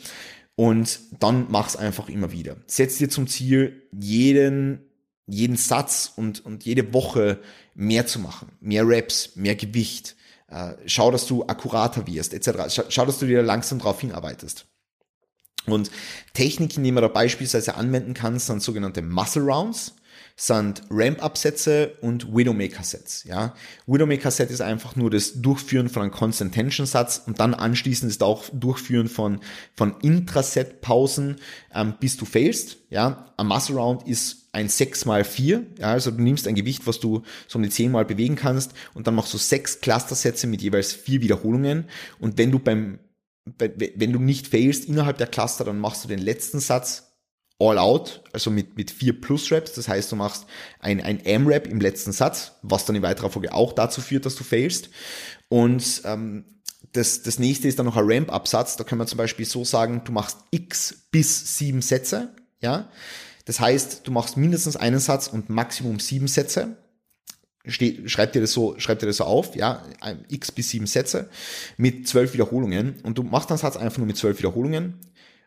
Und 0.55 0.99
dann 1.19 1.47
mach's 1.49 1.75
einfach 1.75 2.09
immer 2.09 2.31
wieder. 2.31 2.57
Setz 2.67 2.97
dir 2.97 3.09
zum 3.09 3.27
Ziel, 3.27 3.83
jeden, 3.91 4.79
jeden 5.27 5.57
Satz 5.57 6.13
und, 6.15 6.45
und 6.45 6.63
jede 6.63 6.93
Woche 6.93 7.39
mehr 7.73 8.07
zu 8.07 8.19
machen. 8.19 8.53
Mehr 8.61 8.87
Reps, 8.87 9.35
mehr 9.35 9.55
Gewicht. 9.55 10.15
Äh, 10.47 10.73
schau, 10.85 11.11
dass 11.11 11.27
du 11.27 11.45
akkurater 11.45 12.07
wirst, 12.07 12.33
etc. 12.33 12.83
Schau, 12.89 13.05
dass 13.05 13.19
du 13.19 13.25
dir 13.25 13.41
langsam 13.41 13.79
drauf 13.79 13.99
hinarbeitest. 13.99 14.65
Und 15.67 15.91
Techniken, 16.33 16.83
die 16.83 16.91
man 16.91 17.01
da 17.01 17.07
beispielsweise 17.07 17.75
anwenden 17.75 18.13
kann, 18.13 18.39
sind 18.39 18.61
sogenannte 18.61 19.01
Muscle 19.01 19.43
Rounds, 19.43 19.93
sind 20.37 20.81
Ramp-Up-Sätze 20.89 21.93
und 22.01 22.35
Widowmaker-Sets. 22.35 23.23
Ja? 23.23 23.55
Widowmaker-Set 23.87 24.51
ist 24.51 24.61
einfach 24.61 24.95
nur 24.97 25.09
das 25.09 25.41
Durchführen 25.41 25.87
von 25.87 26.01
einem 26.01 26.11
Constant 26.11 26.53
Tension-Satz 26.53 27.23
und 27.25 27.39
dann 27.39 27.53
anschließend 27.53 28.11
ist 28.11 28.21
auch 28.21 28.43
Durchführen 28.51 29.07
von, 29.07 29.39
von 29.75 29.95
Intraset-Pausen, 30.01 31.37
ähm, 31.73 31.93
bis 31.99 32.17
du 32.17 32.25
failst. 32.25 32.77
Ja? 32.89 33.33
Ein 33.37 33.47
Muscle 33.47 33.77
Round 33.77 34.05
ist 34.07 34.45
ein 34.51 34.67
6 34.67 35.05
mal 35.05 35.23
4, 35.25 35.65
ja, 35.79 35.91
also 35.91 36.11
du 36.11 36.21
nimmst 36.21 36.47
ein 36.47 36.55
Gewicht, 36.55 36.87
was 36.87 37.01
du 37.01 37.23
so 37.45 37.59
um 37.59 37.63
die 37.63 37.69
10 37.69 37.91
mal 37.91 38.05
bewegen 38.05 38.37
kannst 38.37 38.71
und 38.93 39.05
dann 39.05 39.13
machst 39.13 39.33
du 39.33 39.37
sechs 39.37 39.81
Clustersätze 39.81 40.47
mit 40.47 40.61
jeweils 40.61 40.93
vier 40.93 41.21
Wiederholungen 41.21 41.89
und 42.19 42.37
wenn 42.37 42.51
du 42.51 42.59
beim 42.59 42.99
wenn 43.45 44.11
du 44.11 44.19
nicht 44.19 44.47
failst 44.47 44.85
innerhalb 44.85 45.17
der 45.17 45.27
Cluster, 45.27 45.63
dann 45.63 45.79
machst 45.79 46.03
du 46.03 46.07
den 46.07 46.19
letzten 46.19 46.59
Satz 46.59 47.15
all 47.59 47.77
out, 47.77 48.23
also 48.33 48.51
mit, 48.51 48.75
mit 48.75 48.91
vier 48.91 49.19
plus 49.19 49.51
Raps. 49.51 49.73
Das 49.73 49.87
heißt, 49.87 50.11
du 50.11 50.15
machst 50.15 50.45
ein, 50.79 50.99
ein 50.99 51.23
M-Rap 51.23 51.67
im 51.67 51.79
letzten 51.79 52.11
Satz, 52.11 52.53
was 52.63 52.85
dann 52.85 52.95
in 52.95 53.01
weiterer 53.01 53.29
Folge 53.29 53.53
auch 53.53 53.73
dazu 53.73 54.01
führt, 54.01 54.25
dass 54.25 54.35
du 54.35 54.43
failst. 54.43 54.89
Und 55.47 56.01
ähm, 56.05 56.45
das, 56.91 57.21
das 57.21 57.39
nächste 57.39 57.67
ist 57.67 57.79
dann 57.79 57.85
noch 57.85 57.97
ein 57.97 58.05
Ramp-Up-Satz. 58.05 58.77
Da 58.77 58.83
können 58.83 58.99
wir 58.99 59.07
zum 59.07 59.17
Beispiel 59.17 59.45
so 59.45 59.63
sagen, 59.63 60.01
du 60.03 60.11
machst 60.11 60.39
x 60.51 61.07
bis 61.11 61.57
sieben 61.57 61.81
Sätze. 61.81 62.35
Ja, 62.61 62.89
das 63.45 63.59
heißt, 63.59 64.07
du 64.07 64.11
machst 64.11 64.37
mindestens 64.37 64.75
einen 64.75 64.99
Satz 64.99 65.27
und 65.27 65.49
Maximum 65.49 65.99
sieben 65.99 66.27
Sätze 66.27 66.77
steht, 67.67 68.09
schreibt 68.09 68.35
dir 68.35 68.41
das 68.41 68.51
so, 68.51 68.75
schreibt 68.77 69.01
dir 69.01 69.07
das 69.07 69.17
so 69.17 69.23
auf, 69.23 69.55
ja, 69.55 69.83
x 70.29 70.51
bis 70.51 70.69
sieben 70.69 70.87
Sätze 70.87 71.29
mit 71.77 72.07
zwölf 72.07 72.33
Wiederholungen 72.33 72.95
und 73.03 73.17
du 73.17 73.23
machst 73.23 73.49
einen 73.49 73.57
Satz 73.57 73.77
einfach 73.77 73.97
nur 73.97 74.07
mit 74.07 74.17
zwölf 74.17 74.37
Wiederholungen 74.39 74.95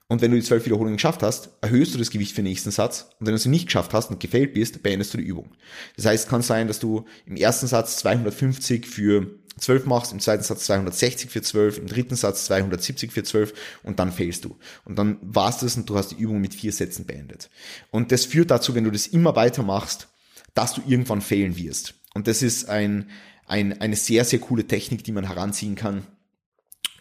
und 0.08 0.22
wenn 0.22 0.30
du 0.30 0.38
die 0.38 0.42
zwölf 0.42 0.64
Wiederholungen 0.64 0.96
geschafft 0.96 1.22
hast, 1.22 1.50
erhöhst 1.60 1.94
du 1.94 1.98
das 1.98 2.10
Gewicht 2.10 2.30
für 2.32 2.42
den 2.42 2.50
nächsten 2.50 2.70
Satz 2.70 3.10
und 3.20 3.26
wenn 3.26 3.34
du 3.34 3.38
sie 3.38 3.50
nicht 3.50 3.66
geschafft 3.66 3.92
hast 3.92 4.10
und 4.10 4.20
gefällt 4.20 4.54
bist, 4.54 4.82
beendest 4.82 5.12
du 5.12 5.18
die 5.18 5.24
Übung. 5.24 5.50
Das 5.96 6.06
heißt, 6.06 6.24
es 6.24 6.30
kann 6.30 6.42
sein, 6.42 6.66
dass 6.66 6.78
du 6.78 7.04
im 7.26 7.36
ersten 7.36 7.66
Satz 7.66 7.98
250 7.98 8.86
für 8.86 9.26
12 9.58 9.86
machst, 9.86 10.12
im 10.12 10.20
zweiten 10.20 10.42
Satz 10.42 10.64
260 10.64 11.30
für 11.30 11.42
12, 11.42 11.78
im 11.78 11.86
dritten 11.86 12.16
Satz 12.16 12.46
270 12.46 13.12
für 13.12 13.22
12 13.22 13.52
und 13.82 13.98
dann 13.98 14.12
failst 14.12 14.44
du. 14.44 14.56
Und 14.84 14.98
dann 14.98 15.18
war's 15.20 15.58
das 15.58 15.76
und 15.76 15.88
du 15.88 15.96
hast 15.96 16.08
die 16.08 16.16
Übung 16.16 16.40
mit 16.40 16.54
vier 16.54 16.72
Sätzen 16.72 17.06
beendet. 17.06 17.50
Und 17.90 18.12
das 18.12 18.24
führt 18.24 18.50
dazu, 18.50 18.74
wenn 18.74 18.84
du 18.84 18.90
das 18.90 19.06
immer 19.06 19.36
weiter 19.36 19.62
machst, 19.62 20.08
dass 20.54 20.74
du 20.74 20.82
irgendwann 20.86 21.20
failen 21.20 21.56
wirst. 21.56 21.94
Und 22.14 22.26
das 22.26 22.42
ist 22.42 22.68
ein, 22.68 23.10
ein, 23.46 23.80
eine 23.80 23.96
sehr, 23.96 24.24
sehr 24.24 24.38
coole 24.38 24.66
Technik, 24.66 25.04
die 25.04 25.12
man 25.12 25.26
heranziehen 25.26 25.74
kann, 25.74 26.06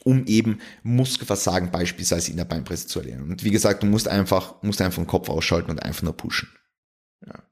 um 0.03 0.25
eben 0.25 0.59
Muskelversagen 0.83 1.71
beispielsweise 1.71 2.31
in 2.31 2.37
der 2.37 2.45
Beinpresse 2.45 2.87
zu 2.87 2.99
erlernen. 2.99 3.31
Und 3.31 3.43
wie 3.43 3.51
gesagt, 3.51 3.83
du 3.83 3.87
musst 3.87 4.07
einfach, 4.07 4.61
musst 4.63 4.81
einfach 4.81 5.01
den 5.01 5.07
Kopf 5.07 5.29
ausschalten 5.29 5.71
und 5.71 5.83
einfach 5.83 6.03
nur 6.03 6.15
pushen. 6.15 6.49
Ja. 7.25 7.43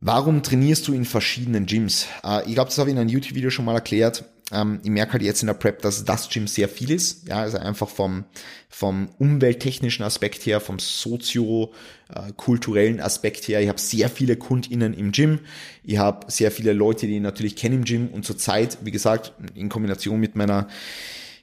Warum 0.00 0.42
trainierst 0.42 0.86
du 0.86 0.92
in 0.92 1.04
verschiedenen 1.04 1.66
Gyms? 1.66 2.06
Äh, 2.22 2.46
ich 2.46 2.54
glaube, 2.54 2.68
das 2.68 2.78
habe 2.78 2.90
ich 2.90 2.94
in 2.94 3.00
einem 3.00 3.10
YouTube-Video 3.10 3.50
schon 3.50 3.64
mal 3.64 3.74
erklärt. 3.74 4.24
Ähm, 4.52 4.80
ich 4.82 4.90
merke 4.90 5.14
halt 5.14 5.22
jetzt 5.22 5.40
in 5.42 5.46
der 5.46 5.54
Prep, 5.54 5.80
dass 5.82 6.04
das 6.04 6.28
Gym 6.28 6.46
sehr 6.46 6.68
viel 6.68 6.90
ist. 6.90 7.26
Ja, 7.28 7.40
also 7.40 7.56
einfach 7.58 7.88
vom, 7.88 8.24
vom 8.68 9.08
umwelttechnischen 9.18 10.04
Aspekt 10.04 10.44
her, 10.46 10.60
vom 10.60 10.78
sozio-kulturellen 10.78 13.00
Aspekt 13.00 13.48
her. 13.48 13.62
Ich 13.62 13.68
habe 13.68 13.80
sehr 13.80 14.10
viele 14.10 14.36
KundInnen 14.36 14.92
im 14.92 15.12
Gym. 15.12 15.38
Ich 15.82 15.96
habe 15.98 16.30
sehr 16.30 16.50
viele 16.50 16.74
Leute, 16.74 17.06
die 17.06 17.16
ich 17.16 17.22
natürlich 17.22 17.56
kenne 17.56 17.76
im 17.76 17.84
Gym. 17.84 18.08
Und 18.08 18.26
zurzeit, 18.26 18.76
wie 18.82 18.90
gesagt, 18.90 19.32
in 19.54 19.70
Kombination 19.70 20.20
mit 20.20 20.36
meiner 20.36 20.68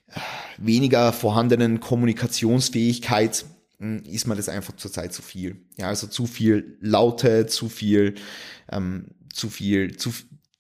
äh, 0.08 0.20
weniger 0.58 1.12
vorhandenen 1.12 1.80
Kommunikationsfähigkeit 1.80 3.46
hm, 3.80 4.04
ist 4.04 4.28
mir 4.28 4.36
das 4.36 4.48
einfach 4.48 4.76
zurzeit 4.76 5.12
zu 5.12 5.24
viel. 5.24 5.66
Ja, 5.78 5.88
also 5.88 6.06
zu 6.06 6.28
viel 6.28 6.78
Laute, 6.82 7.48
zu 7.48 7.68
viel, 7.68 8.14
ähm, 8.72 9.08
zu 9.34 9.50
viel, 9.50 9.98
zu, 9.98 10.12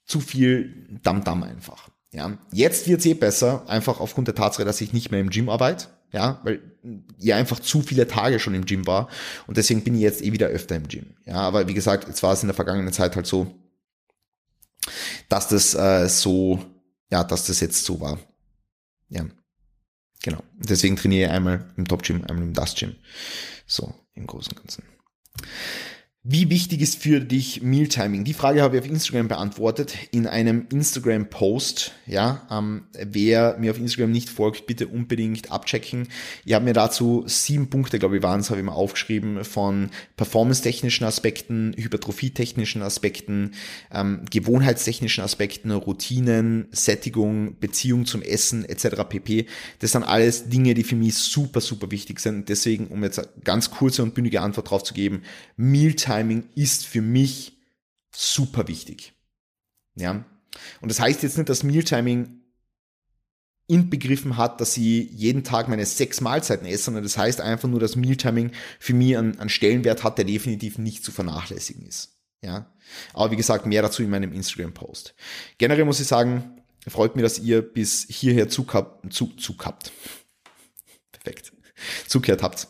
zu 0.06 0.22
viel 0.22 0.88
Damm-Damm 1.04 1.44
einfach. 1.44 1.91
Ja, 2.14 2.38
jetzt 2.52 2.88
wird's 2.88 3.06
eh 3.06 3.14
besser, 3.14 3.64
einfach 3.70 4.00
aufgrund 4.00 4.28
der 4.28 4.36
Tatsache, 4.36 4.66
dass 4.66 4.82
ich 4.82 4.92
nicht 4.92 5.12
mehr 5.12 5.22
im 5.22 5.30
Gym 5.30 5.50
arbeite. 5.50 5.88
Ja, 6.12 6.42
weil 6.44 6.60
ihr 7.20 7.38
einfach 7.38 7.60
zu 7.62 7.82
viele 7.82 8.06
Tage 8.06 8.40
schon 8.40 8.54
im 8.54 8.66
Gym 8.66 8.86
war 8.86 9.08
und 9.48 9.56
deswegen 9.56 9.82
bin 9.82 9.96
ich 9.96 10.02
jetzt 10.02 10.22
eh 10.22 10.34
wieder 10.34 10.48
öfter 10.48 10.76
im 10.76 10.90
Gym. 10.90 11.16
Ja, 11.26 11.36
aber 11.36 11.70
wie 11.70 11.74
gesagt, 11.74 12.10
jetzt 12.10 12.22
war 12.22 12.34
es 12.34 12.44
in 12.44 12.48
der 12.48 12.54
vergangenen 12.54 12.92
Zeit 12.92 13.16
halt 13.16 13.26
so, 13.26 13.56
dass 15.30 15.48
das 15.48 15.74
äh, 15.74 16.10
so, 16.10 16.66
ja, 17.10 17.24
dass 17.24 17.46
das 17.46 17.62
jetzt 17.62 17.86
so 17.86 18.02
war. 18.02 18.20
Ja, 19.08 19.26
genau. 20.22 20.44
Deswegen 20.58 20.98
trainiere 20.98 21.30
ich 21.30 21.32
einmal 21.32 21.72
im 21.78 21.88
Top 21.88 22.04
Gym, 22.04 22.26
einmal 22.26 22.44
im 22.44 22.54
Dust 22.54 22.78
Gym. 22.78 22.96
So, 23.66 23.94
im 24.14 24.28
Großen 24.28 24.52
und 24.52 24.58
Ganzen. 24.58 24.84
Wie 26.24 26.52
wichtig 26.52 26.82
ist 26.82 27.02
für 27.02 27.20
dich 27.20 27.64
Mealtiming? 27.64 28.24
Die 28.24 28.36
Frage 28.36 28.62
habe 28.62 28.78
ich 28.78 28.84
auf 28.84 28.88
Instagram 28.88 29.28
beantwortet 29.28 29.98
in 30.12 30.28
einem 30.28 30.68
Instagram-Post. 30.72 31.94
Ja, 32.06 32.48
ähm, 32.52 32.84
wer 32.94 33.58
mir 33.58 33.72
auf 33.72 33.80
Instagram 33.80 34.12
nicht 34.12 34.30
folgt, 34.30 34.68
bitte 34.68 34.88
unbedingt 34.88 35.52
abchecken. 35.52 36.10
Ich 36.46 36.54
habe 36.54 36.66
mir 36.66 36.74
dazu 36.74 37.24
sieben 37.26 37.72
Punkte, 37.72 37.98
glaube 37.98 38.18
ich, 38.18 38.22
waren 38.22 38.42
es, 38.42 38.52
habe 38.52 38.60
ich 38.60 38.66
mal 38.68 38.74
aufgeschrieben 38.74 39.44
von 39.44 39.90
performance-technischen 40.16 41.06
Aspekten, 41.06 41.74
hypertrophie-technischen 41.76 42.84
Aspekten, 42.84 43.56
ähm, 43.92 44.22
gewohnheitstechnischen 44.30 45.24
Aspekten, 45.24 45.72
Routinen, 45.72 46.68
Sättigung, 46.70 47.58
Beziehung 47.60 48.06
zum 48.06 48.22
Essen 48.22 48.64
etc. 48.64 49.10
pp. 49.10 49.48
Das 49.80 49.94
sind 49.94 50.04
alles 50.04 50.50
Dinge, 50.50 50.76
die 50.76 50.84
für 50.84 50.96
mich 50.96 51.16
super, 51.16 51.62
super 51.62 51.90
wichtig 51.90 52.20
sind. 52.20 52.48
Deswegen, 52.48 52.90
um 52.90 53.04
jetzt 53.04 53.18
eine 53.18 53.28
ganz 53.44 53.72
kurze 53.72 54.04
und 54.04 54.14
bündige 54.14 54.42
Antwort 54.42 54.70
drauf 54.70 54.84
zu 54.84 54.94
geben, 54.94 55.24
Mealtiming 55.58 56.11
Timing 56.12 56.50
ist 56.56 56.86
für 56.86 57.02
mich 57.02 57.58
super 58.14 58.68
wichtig. 58.68 59.14
Ja. 59.96 60.26
Und 60.82 60.90
das 60.90 61.00
heißt 61.00 61.24
jetzt 61.24 61.38
nicht, 61.38 61.50
dass 61.50 61.64
Mealtiming 61.64 62.42
inbegriffen 63.68 64.36
hat, 64.36 64.60
dass 64.60 64.76
ich 64.76 65.10
jeden 65.12 65.46
Tag 65.46 65.70
meine 65.70 65.86
sechs 65.86 66.20
Mahlzeiten 66.20 66.68
esse, 66.68 66.86
sondern 66.86 67.04
das 67.04 67.18
heißt 67.18 67.40
einfach 67.40 67.70
nur, 67.70 67.80
dass 67.80 67.96
Mealtiming 67.96 68.52
für 68.80 68.94
mich 68.94 69.18
einen, 69.18 69.40
einen 69.40 69.50
Stellenwert 69.50 70.04
hat, 70.04 70.18
der 70.18 70.26
definitiv 70.26 70.78
nicht 70.78 71.06
zu 71.06 71.14
vernachlässigen 71.14 71.86
ist. 71.86 72.18
Ja. 72.42 72.74
Aber 73.14 73.32
wie 73.32 73.38
gesagt, 73.38 73.66
mehr 73.66 73.82
dazu 73.82 74.04
in 74.04 74.10
meinem 74.10 74.34
Instagram-Post. 74.34 75.16
Generell 75.58 75.86
muss 75.86 76.02
ich 76.02 76.08
sagen, 76.08 76.62
freut 76.88 77.16
mich, 77.16 77.24
dass 77.24 77.40
ihr 77.40 77.62
bis 77.62 78.06
hierher 78.10 78.50
zugehabt, 78.50 79.14
zu, 79.14 79.28
zugehabt. 79.38 79.94
Perfekt. 81.14 81.54
Zugehört 82.08 82.44
habt. 82.44 82.68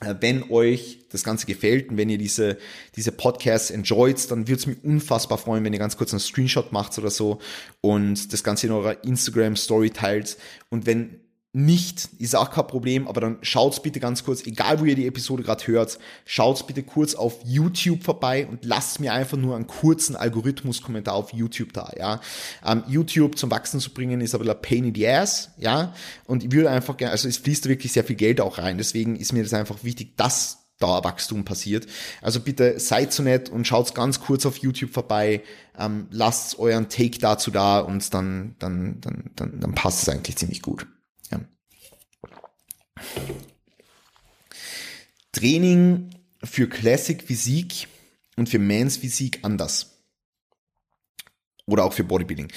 Äh, 0.00 0.14
wenn 0.20 0.50
euch 0.50 1.00
das 1.10 1.24
Ganze 1.24 1.46
gefällt 1.46 1.90
und 1.90 1.96
wenn 1.96 2.08
ihr 2.08 2.18
diese, 2.18 2.58
diese 2.96 3.12
Podcasts 3.12 3.70
enjoyt, 3.70 4.30
dann 4.30 4.48
würde 4.48 4.60
es 4.60 4.66
mich 4.66 4.82
unfassbar 4.82 5.38
freuen, 5.38 5.64
wenn 5.64 5.72
ihr 5.72 5.78
ganz 5.78 5.96
kurz 5.96 6.12
einen 6.12 6.20
Screenshot 6.20 6.72
macht 6.72 6.98
oder 6.98 7.10
so 7.10 7.40
und 7.80 8.32
das 8.32 8.42
Ganze 8.42 8.66
in 8.66 8.72
eurer 8.72 9.04
Instagram 9.04 9.56
Story 9.56 9.90
teilt. 9.90 10.36
Und 10.70 10.86
wenn 10.86 11.20
nicht, 11.52 12.10
ist 12.18 12.36
auch 12.36 12.50
kein 12.50 12.68
Problem, 12.68 13.08
aber 13.08 13.20
dann 13.20 13.38
schaut's 13.42 13.82
bitte 13.82 13.98
ganz 13.98 14.22
kurz, 14.22 14.46
egal 14.46 14.80
wo 14.80 14.84
ihr 14.84 14.94
die 14.94 15.08
Episode 15.08 15.42
gerade 15.42 15.66
hört, 15.66 15.98
schaut's 16.24 16.64
bitte 16.64 16.84
kurz 16.84 17.16
auf 17.16 17.40
YouTube 17.44 18.04
vorbei 18.04 18.46
und 18.46 18.64
lasst 18.64 19.00
mir 19.00 19.12
einfach 19.12 19.36
nur 19.36 19.56
einen 19.56 19.66
kurzen 19.66 20.14
Algorithmus-Kommentar 20.14 21.14
auf 21.14 21.32
YouTube 21.32 21.72
da, 21.72 21.90
ja. 21.98 22.20
Ähm, 22.64 22.84
YouTube 22.86 23.36
zum 23.36 23.50
Wachsen 23.50 23.80
zu 23.80 23.92
bringen 23.92 24.20
ist 24.20 24.34
aber 24.34 24.48
ein 24.48 24.62
Pain 24.62 24.84
in 24.84 24.94
the 24.94 25.08
Ass, 25.08 25.50
ja. 25.58 25.92
Und 26.26 26.44
ich 26.44 26.52
würde 26.52 26.70
einfach 26.70 26.96
gerne, 26.96 27.10
also 27.10 27.26
es 27.26 27.38
fließt 27.38 27.68
wirklich 27.68 27.92
sehr 27.92 28.04
viel 28.04 28.16
Geld 28.16 28.40
auch 28.40 28.58
rein, 28.58 28.78
deswegen 28.78 29.16
ist 29.16 29.32
mir 29.32 29.42
das 29.42 29.52
einfach 29.52 29.82
wichtig, 29.82 30.16
dass 30.16 30.58
da 30.78 31.02
Wachstum 31.02 31.44
passiert. 31.44 31.86
Also 32.22 32.40
bitte 32.40 32.78
seid 32.78 33.12
so 33.12 33.24
nett 33.24 33.48
und 33.48 33.66
schaut 33.66 33.92
ganz 33.94 34.20
kurz 34.20 34.46
auf 34.46 34.58
YouTube 34.58 34.92
vorbei, 34.92 35.42
ähm, 35.76 36.06
lasst 36.10 36.60
euren 36.60 36.88
Take 36.88 37.18
dazu 37.18 37.50
da 37.50 37.80
und 37.80 38.14
dann, 38.14 38.54
dann, 38.60 39.00
dann, 39.00 39.30
dann, 39.34 39.60
dann 39.60 39.74
passt 39.74 40.02
es 40.02 40.08
eigentlich 40.08 40.36
ziemlich 40.36 40.62
gut. 40.62 40.86
Training 45.40 46.10
für 46.44 46.68
Classic 46.68 47.22
Physik 47.22 47.88
und 48.36 48.50
für 48.50 48.58
Mans 48.58 48.98
Physik 48.98 49.38
anders. 49.40 50.02
Oder 51.64 51.84
auch 51.84 51.94
für 51.94 52.04
Bodybuilding. 52.04 52.48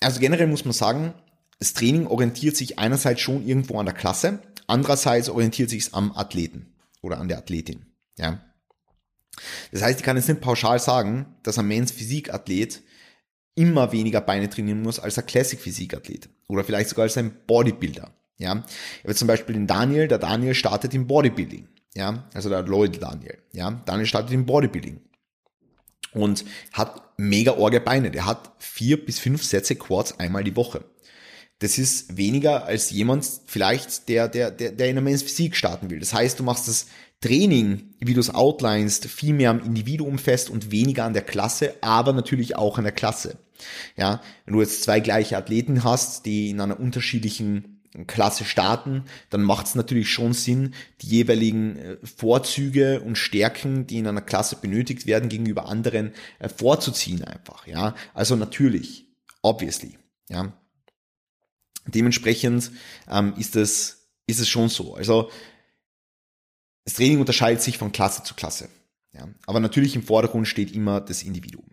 Also 0.00 0.18
generell 0.18 0.48
muss 0.48 0.64
man 0.64 0.72
sagen, 0.72 1.14
das 1.60 1.72
Training 1.72 2.08
orientiert 2.08 2.56
sich 2.56 2.80
einerseits 2.80 3.20
schon 3.20 3.46
irgendwo 3.46 3.78
an 3.78 3.86
der 3.86 3.94
Klasse, 3.94 4.40
andererseits 4.66 5.28
orientiert 5.28 5.70
sich 5.70 5.84
es 5.84 5.94
am 5.94 6.10
Athleten 6.16 6.74
oder 7.00 7.20
an 7.20 7.28
der 7.28 7.38
Athletin. 7.38 7.86
Ja. 8.18 8.44
Das 9.70 9.82
heißt, 9.82 10.00
ich 10.00 10.04
kann 10.04 10.16
jetzt 10.16 10.28
nicht 10.28 10.40
pauschal 10.40 10.80
sagen, 10.80 11.36
dass 11.44 11.58
ein 11.58 11.68
Mans 11.68 11.92
Physikathlet 11.92 12.82
immer 13.54 13.92
weniger 13.92 14.20
Beine 14.20 14.50
trainieren 14.50 14.82
muss 14.82 14.98
als 14.98 15.16
ein 15.16 15.26
Classic 15.26 15.60
Physikathlet 15.60 16.28
oder 16.48 16.64
vielleicht 16.64 16.88
sogar 16.88 17.04
als 17.04 17.16
ein 17.16 17.36
Bodybuilder. 17.46 18.12
Ja, 18.38 18.64
ich 18.98 19.04
habe 19.04 19.14
zum 19.14 19.28
Beispiel 19.28 19.54
den 19.54 19.68
Daniel, 19.68 20.08
der 20.08 20.18
Daniel 20.18 20.54
startet 20.56 20.92
im 20.92 21.06
Bodybuilding. 21.06 21.68
Ja, 21.94 22.24
also 22.32 22.48
der 22.48 22.62
Lloyd 22.62 23.02
Daniel. 23.02 23.38
Ja, 23.52 23.70
Daniel 23.84 24.06
startet 24.06 24.32
im 24.32 24.46
Bodybuilding 24.46 25.00
und 26.12 26.44
hat 26.72 27.02
mega 27.16 27.52
orge 27.52 27.80
Beine. 27.80 28.10
Der 28.10 28.26
hat 28.26 28.52
vier 28.58 29.04
bis 29.04 29.18
fünf 29.18 29.44
Sätze 29.44 29.76
Quads 29.76 30.18
einmal 30.18 30.44
die 30.44 30.56
Woche. 30.56 30.84
Das 31.58 31.78
ist 31.78 32.16
weniger 32.16 32.64
als 32.64 32.90
jemand 32.90 33.24
vielleicht, 33.46 34.08
der, 34.08 34.28
der, 34.28 34.50
der, 34.50 34.72
der 34.72 34.88
in 34.88 34.96
der 34.96 35.02
Men's 35.02 35.22
Physik 35.22 35.54
starten 35.54 35.90
will. 35.90 36.00
Das 36.00 36.12
heißt, 36.12 36.40
du 36.40 36.42
machst 36.42 36.66
das 36.66 36.86
Training, 37.20 37.94
wie 38.00 38.14
du 38.14 38.20
es 38.20 38.34
outlinest, 38.34 39.06
viel 39.06 39.32
mehr 39.32 39.50
am 39.50 39.64
Individuum 39.64 40.18
fest 40.18 40.50
und 40.50 40.72
weniger 40.72 41.04
an 41.04 41.12
der 41.12 41.22
Klasse, 41.22 41.74
aber 41.80 42.12
natürlich 42.12 42.56
auch 42.56 42.78
an 42.78 42.84
der 42.84 42.92
Klasse. 42.92 43.38
Ja, 43.96 44.20
wenn 44.44 44.54
du 44.54 44.60
jetzt 44.60 44.82
zwei 44.82 44.98
gleiche 44.98 45.36
Athleten 45.36 45.84
hast, 45.84 46.26
die 46.26 46.50
in 46.50 46.60
einer 46.60 46.80
unterschiedlichen 46.80 47.81
Klasse 48.06 48.44
starten, 48.44 49.04
dann 49.30 49.42
macht 49.42 49.66
es 49.66 49.74
natürlich 49.74 50.10
schon 50.10 50.32
Sinn, 50.32 50.74
die 51.00 51.08
jeweiligen 51.08 51.76
äh, 51.76 51.96
Vorzüge 52.04 53.00
und 53.00 53.16
Stärken, 53.16 53.86
die 53.86 53.98
in 53.98 54.06
einer 54.06 54.22
Klasse 54.22 54.56
benötigt 54.56 55.06
werden, 55.06 55.28
gegenüber 55.28 55.66
anderen 55.66 56.12
äh, 56.38 56.48
vorzuziehen 56.48 57.22
einfach. 57.24 57.66
Ja, 57.66 57.94
also 58.14 58.36
natürlich, 58.36 59.06
obviously. 59.42 59.98
Ja, 60.28 60.52
dementsprechend 61.86 62.70
ähm, 63.10 63.34
ist 63.36 63.56
es 63.56 64.02
ist 64.26 64.40
es 64.40 64.48
schon 64.48 64.68
so. 64.68 64.94
Also 64.94 65.30
das 66.84 66.94
Training 66.94 67.20
unterscheidet 67.20 67.62
sich 67.62 67.78
von 67.78 67.92
Klasse 67.92 68.22
zu 68.22 68.34
Klasse. 68.34 68.68
Ja, 69.12 69.28
aber 69.46 69.60
natürlich 69.60 69.94
im 69.94 70.02
Vordergrund 70.02 70.48
steht 70.48 70.72
immer 70.72 71.00
das 71.00 71.22
Individuum. 71.22 71.66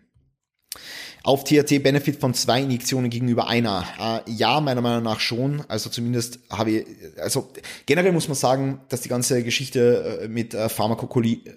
Auf 1.22 1.44
THT-Benefit 1.44 2.20
von 2.20 2.34
zwei 2.34 2.62
Injektionen 2.62 3.10
gegenüber 3.10 3.48
einer? 3.48 3.86
Äh, 4.26 4.30
ja, 4.30 4.60
meiner 4.60 4.80
Meinung 4.80 5.02
nach 5.02 5.20
schon. 5.20 5.62
Also 5.68 5.90
zumindest 5.90 6.38
habe 6.50 6.70
ich, 6.70 6.86
also 7.20 7.50
generell 7.86 8.12
muss 8.12 8.28
man 8.28 8.36
sagen, 8.36 8.80
dass 8.88 9.02
die 9.02 9.08
ganze 9.10 9.42
Geschichte 9.44 10.20
äh, 10.22 10.28
mit 10.28 10.54
äh, 10.54 10.68
Pharmakologie, 10.68 11.42
äh, 11.44 11.52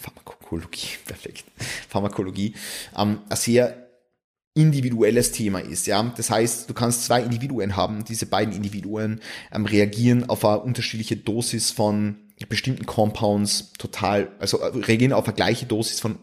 Pharmakologie, 0.00 0.88
perfekt, 1.04 1.44
Pharmakologie, 1.88 2.54
ähm, 2.96 3.20
ein 3.28 3.36
sehr 3.36 3.84
individuelles 4.54 5.32
Thema 5.32 5.58
ist. 5.58 5.86
Ja, 5.86 6.02
das 6.16 6.30
heißt, 6.30 6.70
du 6.70 6.74
kannst 6.74 7.04
zwei 7.04 7.22
Individuen 7.22 7.76
haben. 7.76 8.04
Diese 8.04 8.26
beiden 8.26 8.54
Individuen 8.54 9.20
ähm, 9.52 9.66
reagieren 9.66 10.28
auf 10.28 10.44
eine 10.44 10.60
unterschiedliche 10.60 11.16
Dosis 11.16 11.72
von 11.72 12.16
bestimmten 12.48 12.86
Compounds 12.86 13.72
total, 13.78 14.30
also 14.38 14.58
äh, 14.58 14.66
reagieren 14.66 15.12
auf 15.12 15.24
eine 15.26 15.34
gleiche 15.34 15.66
Dosis 15.66 16.00
von 16.00 16.18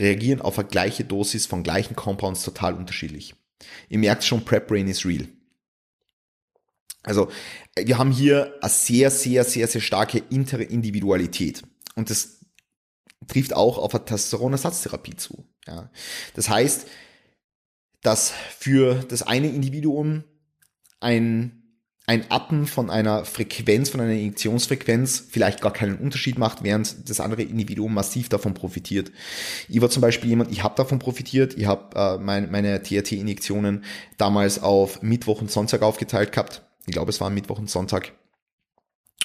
reagieren 0.00 0.40
auf 0.40 0.58
eine 0.58 0.68
gleiche 0.68 1.04
Dosis 1.04 1.46
von 1.46 1.62
gleichen 1.62 1.94
Compounds 1.94 2.42
total 2.42 2.74
unterschiedlich. 2.74 3.34
Ihr 3.88 3.98
merkt 3.98 4.24
schon, 4.24 4.44
Prep 4.44 4.66
Brain 4.66 4.88
is 4.88 5.04
real. 5.04 5.28
Also, 7.02 7.30
wir 7.76 7.98
haben 7.98 8.10
hier 8.10 8.54
eine 8.60 8.70
sehr, 8.70 9.10
sehr, 9.10 9.44
sehr, 9.44 9.68
sehr 9.68 9.80
starke 9.80 10.18
Interindividualität. 10.30 11.62
Und 11.94 12.10
das 12.10 12.40
trifft 13.26 13.54
auch 13.54 13.78
auf 13.78 13.94
eine 13.94 14.04
Testosteronersatztherapie 14.04 15.16
zu. 15.16 15.44
Ja. 15.66 15.90
Das 16.34 16.48
heißt, 16.48 16.86
dass 18.02 18.32
für 18.58 18.96
das 19.08 19.22
eine 19.22 19.48
Individuum 19.48 20.24
ein 21.00 21.59
ein 22.06 22.28
Appen 22.30 22.66
von 22.66 22.90
einer 22.90 23.24
Frequenz, 23.24 23.90
von 23.90 24.00
einer 24.00 24.12
Injektionsfrequenz 24.12 25.26
vielleicht 25.30 25.60
gar 25.60 25.72
keinen 25.72 25.96
Unterschied 25.96 26.38
macht, 26.38 26.64
während 26.64 27.08
das 27.08 27.20
andere 27.20 27.42
Individuum 27.42 27.94
massiv 27.94 28.28
davon 28.28 28.52
profitiert. 28.54 29.12
Ich 29.68 29.80
war 29.80 29.90
zum 29.90 30.00
Beispiel 30.00 30.30
jemand, 30.30 30.50
ich 30.50 30.64
habe 30.64 30.74
davon 30.74 30.98
profitiert, 30.98 31.56
ich 31.56 31.66
habe 31.66 31.96
äh, 31.96 32.18
mein, 32.18 32.50
meine 32.50 32.82
TRT-Injektionen 32.82 33.84
damals 34.18 34.60
auf 34.60 35.02
Mittwoch 35.02 35.40
und 35.40 35.50
Sonntag 35.50 35.82
aufgeteilt 35.82 36.32
gehabt. 36.32 36.62
Ich 36.86 36.92
glaube, 36.92 37.10
es 37.10 37.20
war 37.20 37.30
Mittwoch 37.30 37.58
und 37.58 37.70
Sonntag. 37.70 38.12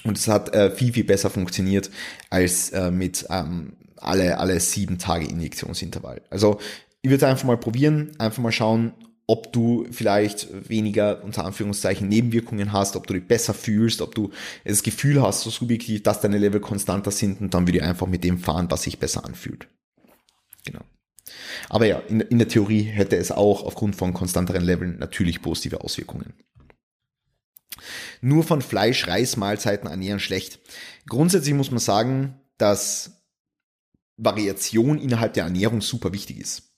Und 0.03 0.17
es 0.17 0.27
hat 0.27 0.53
äh, 0.53 0.69
viel, 0.69 0.93
viel 0.93 1.05
besser 1.05 1.31
funktioniert 1.31 1.89
als 2.29 2.69
äh, 2.69 2.91
mit 2.91 3.25
ähm, 3.31 3.77
alle, 3.97 4.37
alle 4.37 4.59
sieben 4.59 4.99
Tage 4.99 5.25
Injektionsintervall. 5.25 6.21
Also 6.29 6.59
ich 7.01 7.09
würde 7.09 7.27
einfach 7.27 7.45
mal 7.45 7.57
probieren, 7.57 8.11
einfach 8.19 8.43
mal 8.43 8.51
schauen, 8.51 8.93
ob 9.27 9.51
du 9.53 9.87
vielleicht 9.91 10.69
weniger 10.69 11.23
unter 11.23 11.45
Anführungszeichen 11.45 12.07
Nebenwirkungen 12.07 12.71
hast, 12.71 12.95
ob 12.95 13.07
du 13.07 13.13
dich 13.15 13.27
besser 13.27 13.53
fühlst, 13.53 14.01
ob 14.01 14.13
du 14.13 14.31
das 14.63 14.83
Gefühl 14.83 15.21
hast, 15.21 15.41
so 15.41 15.49
subjektiv, 15.49 16.03
dass 16.03 16.21
deine 16.21 16.37
Level 16.37 16.59
konstanter 16.59 17.11
sind 17.11 17.41
und 17.41 17.53
dann 17.53 17.67
würde 17.67 17.79
ich 17.79 17.83
einfach 17.83 18.07
mit 18.07 18.23
dem 18.23 18.37
fahren, 18.37 18.69
was 18.69 18.83
sich 18.83 18.99
besser 18.99 19.25
anfühlt. 19.25 19.67
Genau. 20.63 20.81
Aber 21.69 21.87
ja, 21.87 21.99
in, 21.99 22.21
in 22.21 22.37
der 22.37 22.47
Theorie 22.47 22.83
hätte 22.83 23.17
es 23.17 23.31
auch 23.31 23.63
aufgrund 23.63 23.95
von 23.95 24.13
konstanteren 24.13 24.63
Leveln 24.63 24.99
natürlich 24.99 25.41
positive 25.41 25.81
Auswirkungen. 25.81 26.33
Nur 28.21 28.43
von 28.43 28.61
Fleisch, 28.61 29.07
Reis, 29.07 29.37
Mahlzeiten 29.37 29.89
ernähren 29.89 30.19
schlecht. 30.19 30.59
Grundsätzlich 31.07 31.55
muss 31.55 31.71
man 31.71 31.79
sagen, 31.79 32.39
dass 32.57 33.23
Variation 34.17 34.99
innerhalb 34.99 35.33
der 35.33 35.43
Ernährung 35.43 35.81
super 35.81 36.13
wichtig 36.13 36.39
ist. 36.39 36.74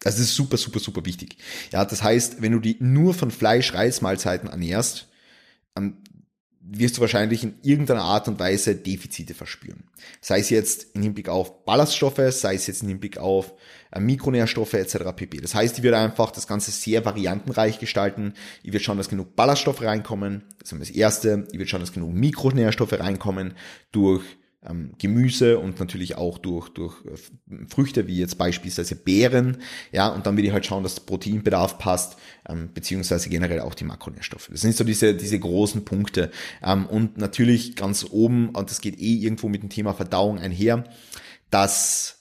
Das 0.00 0.18
ist 0.18 0.34
super, 0.34 0.56
super, 0.56 0.78
super 0.78 1.04
wichtig. 1.04 1.36
Ja, 1.72 1.84
das 1.84 2.02
heißt, 2.02 2.40
wenn 2.40 2.52
du 2.52 2.58
die 2.58 2.76
nur 2.80 3.14
von 3.14 3.30
Fleisch, 3.30 3.74
Reis, 3.74 4.00
Mahlzeiten 4.00 4.48
ernährst, 4.48 5.08
wirst 6.62 6.96
du 6.96 7.00
wahrscheinlich 7.00 7.42
in 7.42 7.54
irgendeiner 7.62 8.02
Art 8.02 8.28
und 8.28 8.38
Weise 8.38 8.76
Defizite 8.76 9.34
verspüren. 9.34 9.84
Sei 10.20 10.38
es 10.38 10.50
jetzt 10.50 10.94
im 10.94 11.02
Hinblick 11.02 11.28
auf 11.28 11.64
Ballaststoffe, 11.64 12.20
sei 12.30 12.54
es 12.54 12.66
jetzt 12.66 12.82
im 12.82 12.88
Hinblick 12.88 13.18
auf 13.18 13.52
äh, 13.90 13.98
Mikronährstoffe 13.98 14.74
etc. 14.74 14.98
pp. 15.16 15.38
Das 15.38 15.54
heißt, 15.54 15.78
ich 15.78 15.84
werde 15.84 15.98
einfach 15.98 16.30
das 16.30 16.46
Ganze 16.46 16.70
sehr 16.70 17.04
variantenreich 17.04 17.78
gestalten. 17.78 18.34
Ich 18.62 18.72
werde 18.72 18.84
schauen, 18.84 18.98
dass 18.98 19.08
genug 19.08 19.34
Ballaststoffe 19.36 19.82
reinkommen. 19.82 20.44
Das 20.60 20.70
ist 20.70 20.80
das 20.80 20.90
Erste. 20.90 21.46
Ich 21.50 21.58
werde 21.58 21.68
schauen, 21.68 21.80
dass 21.80 21.92
genug 21.92 22.12
Mikronährstoffe 22.12 22.92
reinkommen 22.92 23.54
durch 23.90 24.22
ähm, 24.68 24.92
Gemüse 24.98 25.58
und 25.58 25.80
natürlich 25.80 26.16
auch 26.16 26.38
durch, 26.38 26.68
durch 26.68 26.94
äh, 27.06 27.66
Früchte, 27.66 28.06
wie 28.06 28.18
jetzt 28.18 28.36
beispielsweise 28.36 28.94
Beeren. 28.94 29.58
Ja, 29.92 30.08
und 30.08 30.26
dann 30.26 30.36
will 30.36 30.44
ich 30.44 30.52
halt 30.52 30.66
schauen, 30.66 30.82
dass 30.82 30.96
der 30.96 31.02
Proteinbedarf 31.02 31.78
passt, 31.78 32.16
ähm, 32.48 32.70
beziehungsweise 32.74 33.30
generell 33.30 33.60
auch 33.60 33.74
die 33.74 33.84
Makronährstoffe. 33.84 34.48
Das 34.50 34.60
sind 34.60 34.76
so 34.76 34.84
diese, 34.84 35.14
diese 35.14 35.38
großen 35.38 35.84
Punkte. 35.84 36.30
Ähm, 36.62 36.86
und 36.86 37.16
natürlich 37.16 37.74
ganz 37.76 38.06
oben, 38.10 38.50
und 38.50 38.70
das 38.70 38.80
geht 38.80 38.98
eh 38.98 39.14
irgendwo 39.14 39.48
mit 39.48 39.62
dem 39.62 39.70
Thema 39.70 39.94
Verdauung 39.94 40.38
einher, 40.38 40.84
dass 41.50 42.18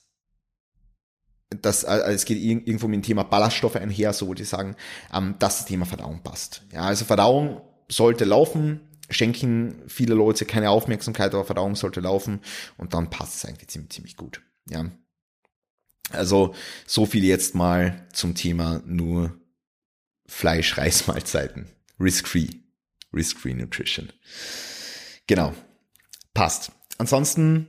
das, 1.50 1.84
also 1.84 2.12
es 2.12 2.26
geht 2.26 2.38
irgendwo 2.38 2.88
mit 2.88 2.98
dem 2.98 3.04
Thema 3.04 3.24
Ballaststoffe 3.24 3.76
einher, 3.76 4.14
so 4.14 4.28
würde 4.28 4.44
ich 4.44 4.50
sagen, 4.50 4.76
ähm, 5.14 5.36
dass 5.40 5.58
das 5.58 5.66
Thema 5.66 5.86
Verdauung 5.86 6.22
passt. 6.22 6.62
Ja, 6.72 6.82
also 6.82 7.06
Verdauung 7.06 7.62
sollte 7.90 8.24
laufen, 8.24 8.82
schenken 9.10 9.82
viele 9.88 10.14
Leute 10.14 10.46
keine 10.46 10.70
Aufmerksamkeit, 10.70 11.34
aber 11.34 11.46
Verdauung 11.46 11.76
sollte 11.76 12.00
laufen 12.00 12.42
und 12.78 12.94
dann 12.94 13.10
passt 13.10 13.36
es 13.36 13.46
eigentlich 13.46 13.70
ziemlich, 13.70 13.92
ziemlich 13.92 14.18
gut. 14.18 14.42
Ja. 14.70 14.86
Also 16.12 16.56
so 16.86 17.06
viel 17.06 17.24
jetzt 17.24 17.56
mal 17.56 18.08
zum 18.14 18.36
Thema 18.36 18.82
nur 18.86 19.40
Fleisch-Reismahlzeiten. 20.28 21.68
Risk-free. 22.00 22.48
Risk-free 23.14 23.54
Nutrition. 23.54 24.10
Genau. 25.28 25.54
Passt. 26.34 26.72
Ansonsten 26.98 27.68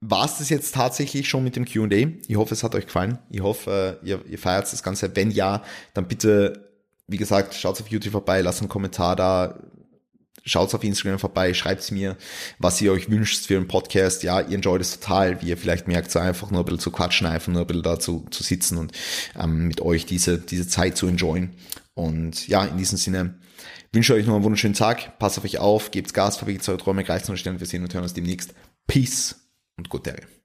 war 0.00 0.26
es 0.26 0.38
das 0.38 0.50
jetzt 0.50 0.74
tatsächlich 0.74 1.28
schon 1.28 1.44
mit 1.44 1.56
dem 1.56 1.64
Q&A. 1.64 2.08
Ich 2.28 2.36
hoffe, 2.36 2.54
es 2.54 2.62
hat 2.62 2.74
euch 2.74 2.86
gefallen. 2.86 3.18
Ich 3.30 3.40
hoffe, 3.40 3.98
ihr, 4.02 4.24
ihr 4.26 4.38
feiert 4.38 4.70
das 4.70 4.82
Ganze. 4.82 5.14
Wenn 5.16 5.30
ja, 5.30 5.62
dann 5.94 6.08
bitte, 6.08 6.70
wie 7.06 7.16
gesagt, 7.16 7.54
schaut 7.54 7.80
auf 7.80 7.88
YouTube 7.88 8.12
vorbei, 8.12 8.40
lasst 8.42 8.60
einen 8.60 8.68
Kommentar 8.68 9.16
da, 9.16 9.58
schaut 10.46 10.74
auf 10.74 10.84
Instagram 10.84 11.18
vorbei, 11.18 11.52
schreibt 11.52 11.90
mir, 11.92 12.16
was 12.58 12.80
ihr 12.80 12.92
euch 12.92 13.10
wünscht 13.10 13.46
für 13.46 13.56
einen 13.56 13.68
Podcast. 13.68 14.22
Ja, 14.22 14.40
ihr 14.40 14.54
enjoyt 14.54 14.80
es 14.80 14.98
total, 14.98 15.42
wie 15.42 15.48
ihr 15.48 15.56
vielleicht 15.56 15.88
merkt, 15.88 16.10
so 16.10 16.18
einfach 16.18 16.50
nur 16.50 16.60
ein 16.60 16.64
bisschen 16.64 16.80
zu 16.80 16.90
quatschen, 16.90 17.26
einfach 17.26 17.52
nur 17.52 17.62
ein 17.62 17.66
bisschen 17.66 17.82
da 17.82 17.98
zu, 17.98 18.24
sitzen 18.30 18.78
und 18.78 18.92
ähm, 19.38 19.66
mit 19.66 19.80
euch 19.80 20.06
diese, 20.06 20.38
diese 20.38 20.68
Zeit 20.68 20.96
zu 20.96 21.06
enjoyen. 21.06 21.50
Und 21.94 22.46
ja, 22.48 22.64
in 22.64 22.78
diesem 22.78 22.98
Sinne 22.98 23.38
wünsche 23.92 24.14
euch 24.14 24.26
noch 24.26 24.34
einen 24.34 24.44
wunderschönen 24.44 24.74
Tag, 24.74 25.18
passt 25.18 25.38
auf 25.38 25.44
euch 25.44 25.58
auf, 25.58 25.90
gebt 25.90 26.14
Gas, 26.14 26.36
verwegt 26.36 26.68
eure 26.68 26.78
Träume, 26.78 27.04
greift 27.04 27.28
eure 27.28 27.38
Sterne, 27.38 27.60
wir 27.60 27.66
sehen 27.66 27.82
und 27.82 27.92
hören 27.92 28.04
uns 28.04 28.14
demnächst. 28.14 28.54
Peace 28.86 29.34
und 29.76 29.88
gute 29.88 30.35